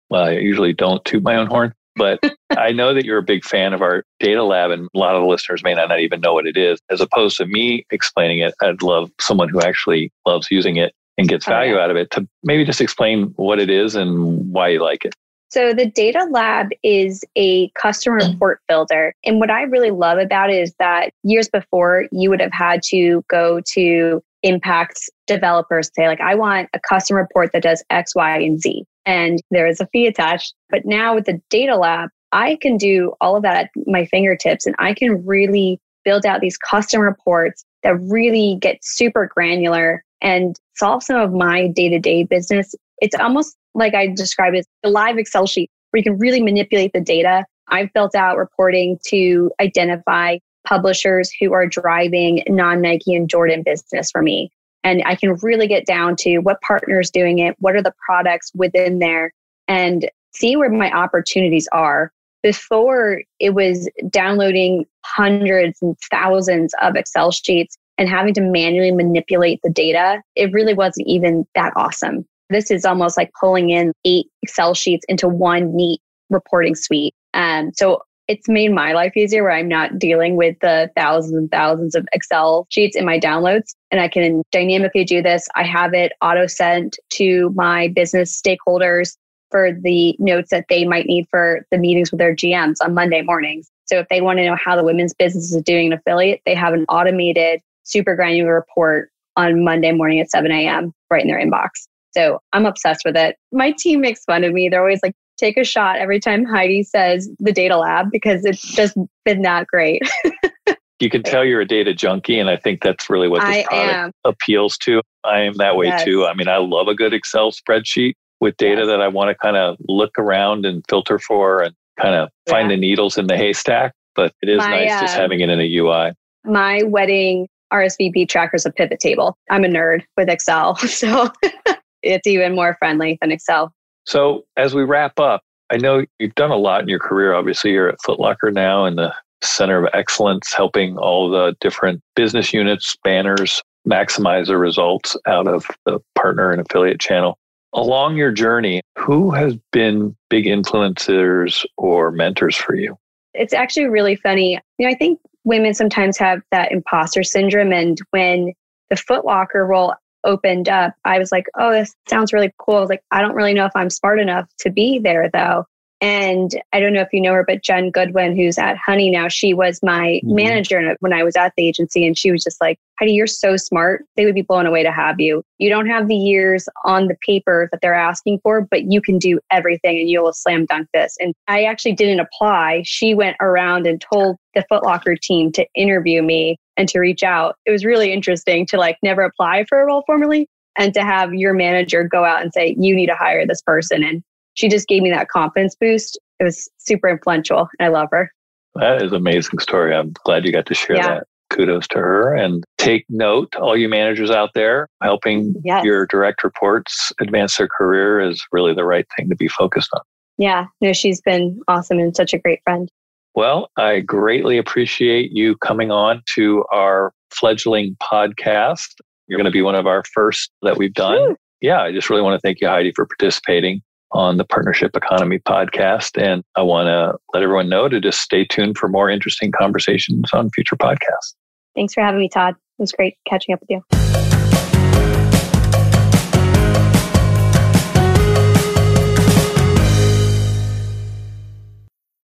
Well, 0.09 0.25
I 0.25 0.31
usually 0.31 0.73
don't 0.73 1.03
toot 1.05 1.23
my 1.23 1.35
own 1.35 1.47
horn, 1.47 1.73
but 1.95 2.19
I 2.57 2.71
know 2.71 2.93
that 2.93 3.05
you're 3.05 3.17
a 3.17 3.23
big 3.23 3.43
fan 3.43 3.73
of 3.73 3.81
our 3.81 4.03
data 4.19 4.43
lab, 4.43 4.71
and 4.71 4.87
a 4.95 4.97
lot 4.97 5.15
of 5.15 5.21
the 5.21 5.27
listeners 5.27 5.63
may 5.63 5.73
not 5.73 5.99
even 5.99 6.21
know 6.21 6.33
what 6.33 6.47
it 6.47 6.57
is. 6.57 6.79
As 6.89 7.01
opposed 7.01 7.37
to 7.37 7.45
me 7.45 7.85
explaining 7.91 8.39
it, 8.39 8.53
I'd 8.61 8.81
love 8.81 9.11
someone 9.19 9.49
who 9.49 9.61
actually 9.61 10.11
loves 10.25 10.49
using 10.49 10.77
it 10.77 10.93
and 11.17 11.27
gets 11.27 11.45
value 11.45 11.73
oh, 11.73 11.77
yeah. 11.77 11.83
out 11.83 11.91
of 11.91 11.97
it 11.97 12.11
to 12.11 12.27
maybe 12.43 12.65
just 12.65 12.81
explain 12.81 13.33
what 13.37 13.59
it 13.59 13.69
is 13.69 13.95
and 13.95 14.51
why 14.51 14.69
you 14.69 14.81
like 14.81 15.05
it. 15.05 15.15
So 15.49 15.73
the 15.73 15.85
Data 15.85 16.27
Lab 16.31 16.69
is 16.83 17.23
a 17.35 17.69
customer 17.69 18.19
mm. 18.19 18.33
report 18.33 18.59
builder. 18.67 19.13
And 19.23 19.39
what 19.39 19.51
I 19.51 19.63
really 19.63 19.91
love 19.91 20.17
about 20.17 20.49
it 20.49 20.61
is 20.61 20.73
that 20.79 21.11
years 21.23 21.49
before, 21.49 22.05
you 22.11 22.29
would 22.29 22.41
have 22.41 22.51
had 22.51 22.81
to 22.89 23.23
go 23.29 23.61
to 23.73 24.21
impacts 24.45 25.09
developers 25.25 25.89
say 25.95 26.07
like 26.07 26.21
i 26.21 26.35
want 26.35 26.69
a 26.73 26.79
customer 26.87 27.19
report 27.19 27.49
that 27.51 27.63
does 27.63 27.83
x 27.89 28.13
y 28.13 28.37
and 28.37 28.61
z 28.61 28.85
and 29.07 29.41
there 29.49 29.65
is 29.65 29.81
a 29.81 29.87
fee 29.87 30.05
attached 30.05 30.53
but 30.69 30.85
now 30.85 31.15
with 31.15 31.25
the 31.25 31.41
data 31.49 31.75
lab 31.75 32.09
i 32.31 32.55
can 32.61 32.77
do 32.77 33.11
all 33.21 33.35
of 33.35 33.41
that 33.41 33.57
at 33.57 33.69
my 33.87 34.05
fingertips 34.05 34.67
and 34.67 34.75
i 34.77 34.93
can 34.93 35.25
really 35.25 35.79
build 36.03 36.27
out 36.27 36.41
these 36.41 36.59
custom 36.59 37.01
reports 37.01 37.65
that 37.81 37.99
really 38.01 38.55
get 38.61 38.77
super 38.83 39.27
granular 39.33 40.03
and 40.21 40.59
solve 40.75 41.01
some 41.01 41.19
of 41.19 41.33
my 41.33 41.67
day-to-day 41.69 42.23
business 42.23 42.75
it's 42.99 43.15
almost 43.15 43.57
like 43.75 43.93
I 43.93 44.07
described 44.07 44.55
it, 44.55 44.65
a 44.83 44.89
live 44.89 45.17
Excel 45.17 45.45
sheet 45.45 45.69
where 45.91 45.99
you 45.99 46.03
can 46.03 46.17
really 46.17 46.41
manipulate 46.41 46.93
the 46.93 47.01
data. 47.01 47.45
I've 47.67 47.91
built 47.93 48.15
out 48.15 48.37
reporting 48.37 48.97
to 49.07 49.51
identify 49.61 50.37
publishers 50.65 51.31
who 51.39 51.53
are 51.53 51.67
driving 51.67 52.43
non 52.47 52.81
Nike 52.81 53.13
and 53.13 53.29
Jordan 53.29 53.63
business 53.63 54.09
for 54.11 54.21
me. 54.21 54.49
And 54.83 55.01
I 55.05 55.15
can 55.15 55.35
really 55.41 55.67
get 55.67 55.85
down 55.85 56.15
to 56.17 56.39
what 56.39 56.61
partners 56.61 57.09
doing 57.09 57.39
it, 57.39 57.55
what 57.59 57.75
are 57.75 57.81
the 57.81 57.93
products 58.05 58.51
within 58.55 58.99
there, 58.99 59.31
and 59.67 60.09
see 60.35 60.55
where 60.55 60.69
my 60.69 60.91
opportunities 60.91 61.67
are. 61.71 62.11
Before 62.43 63.23
it 63.39 63.55
was 63.55 63.89
downloading 64.09 64.85
hundreds 65.03 65.81
and 65.81 65.97
thousands 66.11 66.75
of 66.81 66.95
Excel 66.95 67.31
sheets 67.31 67.75
and 67.97 68.07
having 68.07 68.35
to 68.35 68.41
manually 68.41 68.91
manipulate 68.91 69.59
the 69.63 69.71
data, 69.71 70.21
it 70.35 70.53
really 70.53 70.75
wasn't 70.75 71.07
even 71.07 71.47
that 71.55 71.73
awesome. 71.75 72.27
This 72.49 72.71
is 72.71 72.85
almost 72.85 73.17
like 73.17 73.31
pulling 73.39 73.69
in 73.69 73.91
eight 74.03 74.27
Excel 74.43 74.73
sheets 74.73 75.05
into 75.07 75.27
one 75.27 75.75
neat 75.75 75.99
reporting 76.29 76.75
suite. 76.75 77.13
Um, 77.33 77.71
so 77.73 78.01
it's 78.27 78.47
made 78.47 78.71
my 78.71 78.93
life 78.93 79.15
easier 79.15 79.43
where 79.43 79.51
I'm 79.51 79.67
not 79.67 79.99
dealing 79.99 80.35
with 80.35 80.55
the 80.59 80.89
thousands 80.95 81.35
and 81.35 81.51
thousands 81.51 81.93
of 81.95 82.07
Excel 82.11 82.65
sheets 82.69 82.95
in 82.95 83.05
my 83.05 83.19
downloads. 83.19 83.75
And 83.91 84.01
I 84.01 84.07
can 84.07 84.41
dynamically 84.51 85.03
do 85.03 85.21
this. 85.21 85.47
I 85.55 85.63
have 85.63 85.93
it 85.93 86.13
auto 86.21 86.47
sent 86.47 86.97
to 87.13 87.51
my 87.55 87.89
business 87.89 88.41
stakeholders 88.41 89.15
for 89.51 89.71
the 89.71 90.15
notes 90.17 90.49
that 90.49 90.65
they 90.69 90.85
might 90.85 91.05
need 91.05 91.27
for 91.29 91.65
the 91.71 91.77
meetings 91.77 92.11
with 92.11 92.19
their 92.19 92.35
GMs 92.35 92.77
on 92.81 92.95
Monday 92.95 93.21
mornings. 93.21 93.69
So 93.85 93.99
if 93.99 94.07
they 94.09 94.21
want 94.21 94.39
to 94.39 94.45
know 94.45 94.55
how 94.55 94.75
the 94.75 94.83
women's 94.83 95.13
business 95.13 95.53
is 95.53 95.61
doing 95.63 95.87
an 95.87 95.93
affiliate, 95.93 96.41
they 96.45 96.55
have 96.55 96.73
an 96.73 96.85
automated, 96.89 97.61
super 97.83 98.15
granular 98.15 98.55
report 98.55 99.11
on 99.37 99.63
Monday 99.63 99.91
morning 99.91 100.19
at 100.19 100.31
7 100.31 100.51
a.m. 100.51 100.93
right 101.11 101.21
in 101.21 101.27
their 101.27 101.39
inbox. 101.39 101.87
So 102.15 102.39
I'm 102.53 102.65
obsessed 102.65 103.01
with 103.05 103.15
it. 103.15 103.35
My 103.51 103.73
team 103.77 104.01
makes 104.01 104.23
fun 104.23 104.43
of 104.43 104.53
me. 104.53 104.69
They're 104.69 104.81
always 104.81 105.01
like, 105.03 105.13
take 105.37 105.57
a 105.57 105.63
shot 105.63 105.97
every 105.97 106.19
time 106.19 106.45
Heidi 106.45 106.83
says 106.83 107.29
the 107.39 107.51
data 107.51 107.77
lab 107.77 108.09
because 108.11 108.45
it's 108.45 108.61
just 108.73 108.97
been 109.25 109.41
that 109.41 109.67
great. 109.67 110.01
you 110.99 111.09
can 111.09 111.23
tell 111.23 111.43
you're 111.43 111.61
a 111.61 111.67
data 111.67 111.93
junkie, 111.93 112.39
and 112.39 112.49
I 112.49 112.57
think 112.57 112.81
that's 112.81 113.09
really 113.09 113.27
what 113.27 113.41
this 113.41 113.49
I 113.49 113.63
product 113.63 113.93
am. 113.93 114.11
appeals 114.23 114.77
to. 114.79 115.01
I 115.23 115.41
am 115.41 115.55
that 115.55 115.75
way 115.75 115.87
yes. 115.87 116.03
too. 116.03 116.25
I 116.25 116.33
mean, 116.33 116.47
I 116.47 116.57
love 116.57 116.87
a 116.87 116.95
good 116.95 117.13
Excel 117.13 117.51
spreadsheet 117.51 118.13
with 118.39 118.55
data 118.57 118.81
yes. 118.81 118.87
that 118.87 119.01
I 119.01 119.07
want 119.07 119.29
to 119.29 119.35
kind 119.35 119.57
of 119.57 119.77
look 119.87 120.17
around 120.17 120.65
and 120.65 120.83
filter 120.89 121.19
for 121.19 121.61
and 121.61 121.73
kind 121.99 122.15
of 122.15 122.29
find 122.49 122.69
the 122.69 122.77
needles 122.77 123.17
in 123.17 123.27
the 123.27 123.37
haystack. 123.37 123.93
But 124.15 124.33
it 124.41 124.49
is 124.49 124.59
my, 124.59 124.69
nice 124.69 124.91
uh, 124.91 125.01
just 125.01 125.17
having 125.17 125.41
it 125.41 125.49
in 125.49 125.59
a 125.59 125.77
UI. 125.77 126.13
My 126.45 126.83
wedding 126.83 127.47
RSVP 127.73 128.29
tracker 128.29 128.55
is 128.55 128.65
a 128.65 128.71
pivot 128.71 128.99
table. 128.99 129.37
I'm 129.49 129.65
a 129.65 129.67
nerd 129.67 130.03
with 130.15 130.29
Excel. 130.29 130.75
So 130.87 131.29
it's 132.05 132.27
even 132.27 132.55
more 132.55 132.75
friendly 132.79 133.17
than 133.21 133.31
Excel. 133.31 133.73
So 134.05 134.45
as 134.55 134.73
we 134.73 134.83
wrap 134.83 135.19
up, 135.19 135.41
I 135.71 135.77
know 135.77 136.05
you've 136.19 136.35
done 136.35 136.51
a 136.51 136.57
lot 136.57 136.81
in 136.81 136.87
your 136.87 136.99
career. 136.99 137.33
Obviously, 137.33 137.71
you're 137.71 137.89
at 137.89 137.97
Footlocker 138.05 138.53
now 138.53 138.85
in 138.85 138.95
the 138.95 139.13
center 139.41 139.83
of 139.83 139.89
excellence, 139.93 140.53
helping 140.53 140.97
all 140.97 141.29
the 141.29 141.55
different 141.59 142.01
business 142.15 142.53
units, 142.53 142.95
banners 143.03 143.61
maximize 143.87 144.47
the 144.47 144.57
results 144.57 145.15
out 145.27 145.47
of 145.47 145.65
the 145.85 145.99
partner 146.15 146.51
and 146.51 146.61
affiliate 146.61 146.99
channel. 146.99 147.37
Along 147.73 148.15
your 148.15 148.31
journey, 148.31 148.81
who 148.97 149.31
has 149.31 149.55
been 149.71 150.15
big 150.29 150.45
influencers 150.45 151.65
or 151.77 152.11
mentors 152.11 152.55
for 152.55 152.75
you? 152.75 152.95
It's 153.33 153.53
actually 153.53 153.87
really 153.87 154.15
funny. 154.15 154.59
You 154.77 154.87
know, 154.87 154.93
I 154.93 154.97
think 154.97 155.19
women 155.43 155.73
sometimes 155.73 156.17
have 156.17 156.41
that 156.51 156.71
imposter 156.71 157.21
syndrome. 157.23 157.73
And 157.73 157.99
when 158.11 158.53
the 158.89 158.95
Footlocker 158.95 159.67
role 159.67 159.93
opened 160.25 160.67
up, 160.67 160.93
I 161.05 161.19
was 161.19 161.31
like, 161.31 161.45
oh, 161.57 161.71
this 161.71 161.95
sounds 162.09 162.33
really 162.33 162.51
cool. 162.57 162.77
I 162.77 162.81
was 162.81 162.89
like, 162.89 163.03
I 163.11 163.21
don't 163.21 163.35
really 163.35 163.53
know 163.53 163.65
if 163.65 163.75
I'm 163.75 163.89
smart 163.89 164.19
enough 164.19 164.49
to 164.59 164.69
be 164.69 164.99
there 164.99 165.29
though. 165.31 165.65
And 166.01 166.51
I 166.73 166.81
don't 166.81 166.93
know 166.93 167.01
if 167.01 167.13
you 167.13 167.21
know 167.21 167.33
her, 167.33 167.45
but 167.47 167.63
Jen 167.63 167.89
Goodwin, 167.89 168.35
who's 168.35 168.57
at 168.57 168.77
Honey 168.77 169.09
now, 169.09 169.29
she 169.29 169.53
was 169.53 169.79
my 169.81 170.19
mm-hmm. 170.23 170.35
manager 170.35 170.95
when 170.99 171.13
I 171.13 171.23
was 171.23 171.37
at 171.37 171.53
the 171.55 171.67
agency. 171.67 172.05
And 172.05 172.17
she 172.17 172.31
was 172.31 172.43
just 172.43 172.59
like, 172.59 172.77
Heidi, 172.99 173.13
you're 173.13 173.27
so 173.27 173.55
smart. 173.55 174.03
They 174.15 174.25
would 174.25 174.35
be 174.35 174.41
blown 174.41 174.65
away 174.65 174.83
to 174.83 174.91
have 174.91 175.19
you. 175.19 175.41
You 175.57 175.69
don't 175.69 175.87
have 175.87 176.07
the 176.07 176.15
years 176.15 176.67
on 176.83 177.07
the 177.07 177.15
paper 177.25 177.69
that 177.71 177.81
they're 177.81 177.95
asking 177.95 178.39
for, 178.43 178.61
but 178.61 178.91
you 178.91 179.01
can 179.01 179.17
do 179.17 179.39
everything 179.51 179.97
and 179.97 180.09
you'll 180.09 180.33
slam 180.33 180.65
dunk 180.65 180.89
this. 180.93 181.15
And 181.19 181.33
I 181.47 181.63
actually 181.63 181.93
didn't 181.93 182.19
apply. 182.19 182.83
She 182.85 183.15
went 183.15 183.37
around 183.39 183.87
and 183.87 184.01
told 184.01 184.37
the 184.53 184.65
Footlocker 184.69 185.19
team 185.19 185.51
to 185.53 185.65
interview 185.75 186.21
me 186.21 186.57
and 186.77 186.87
to 186.89 186.99
reach 186.99 187.23
out. 187.23 187.55
It 187.65 187.71
was 187.71 187.85
really 187.85 188.11
interesting 188.11 188.65
to 188.67 188.77
like 188.77 188.97
never 189.03 189.21
apply 189.21 189.65
for 189.67 189.81
a 189.81 189.85
role 189.85 190.03
formally 190.05 190.49
and 190.77 190.93
to 190.93 191.01
have 191.01 191.33
your 191.33 191.53
manager 191.53 192.03
go 192.03 192.25
out 192.25 192.41
and 192.41 192.51
say, 192.53 192.75
you 192.77 192.95
need 192.95 193.07
to 193.07 193.15
hire 193.15 193.45
this 193.45 193.61
person. 193.61 194.03
And 194.03 194.23
she 194.55 194.67
just 194.69 194.87
gave 194.87 195.01
me 195.01 195.09
that 195.11 195.29
confidence 195.29 195.75
boost. 195.79 196.19
It 196.39 196.43
was 196.43 196.69
super 196.77 197.09
influential. 197.09 197.69
I 197.79 197.87
love 197.87 198.09
her. 198.11 198.31
That 198.75 199.01
is 199.01 199.11
an 199.11 199.17
amazing 199.17 199.59
story. 199.59 199.95
I'm 199.95 200.13
glad 200.25 200.45
you 200.45 200.51
got 200.51 200.65
to 200.65 200.73
share 200.73 200.97
yeah. 200.97 201.07
that. 201.07 201.27
Kudos 201.49 201.87
to 201.89 201.99
her. 201.99 202.33
And 202.35 202.63
take 202.77 203.05
note, 203.07 203.55
all 203.55 203.77
you 203.77 203.87
managers 203.87 204.31
out 204.31 204.49
there, 204.53 204.89
helping 205.01 205.55
yes. 205.63 205.85
your 205.85 206.07
direct 206.07 206.43
reports 206.43 207.11
advance 207.21 207.57
their 207.57 207.67
career 207.67 208.19
is 208.19 208.43
really 208.51 208.73
the 208.73 208.83
right 208.83 209.05
thing 209.15 209.29
to 209.29 209.35
be 209.35 209.47
focused 209.47 209.89
on. 209.93 210.01
Yeah, 210.37 210.65
no, 210.81 210.91
she's 210.91 211.21
been 211.21 211.61
awesome 211.69 211.99
and 211.99 212.13
such 212.15 212.33
a 212.33 212.37
great 212.37 212.59
friend. 212.63 212.89
Well, 213.35 213.69
I 213.77 213.99
greatly 213.99 214.57
appreciate 214.57 215.31
you 215.33 215.57
coming 215.57 215.91
on 215.91 216.23
to 216.35 216.63
our 216.71 217.13
fledgling 217.31 217.97
podcast. 218.01 218.87
You're 219.27 219.37
going 219.37 219.45
to 219.45 219.51
be 219.51 219.61
one 219.61 219.75
of 219.75 219.85
our 219.85 220.03
first 220.13 220.51
that 220.61 220.77
we've 220.77 220.93
done. 220.93 221.17
Woo. 221.19 221.35
Yeah, 221.59 221.81
I 221.81 221.91
just 221.91 222.09
really 222.09 222.21
want 222.21 222.35
to 222.35 222.39
thank 222.39 222.61
you, 222.61 222.69
Heidi, 222.69 222.93
for 222.95 223.05
participating 223.05 223.81
on 224.13 224.37
the 224.37 224.45
Partnership 224.45 224.95
Economy 224.95 225.39
podcast. 225.39 226.21
And 226.21 226.43
I 226.55 226.61
want 226.61 226.87
to 226.87 227.17
let 227.33 227.43
everyone 227.43 227.67
know 227.67 227.89
to 227.89 227.99
just 227.99 228.21
stay 228.21 228.45
tuned 228.45 228.77
for 228.77 228.87
more 228.87 229.09
interesting 229.09 229.51
conversations 229.51 230.29
on 230.31 230.49
future 230.51 230.77
podcasts. 230.77 231.33
Thanks 231.75 231.93
for 231.93 232.01
having 232.01 232.21
me, 232.21 232.29
Todd. 232.29 232.53
It 232.53 232.81
was 232.81 232.93
great 232.93 233.17
catching 233.27 233.53
up 233.53 233.59
with 233.59 233.69
you. 233.69 234.24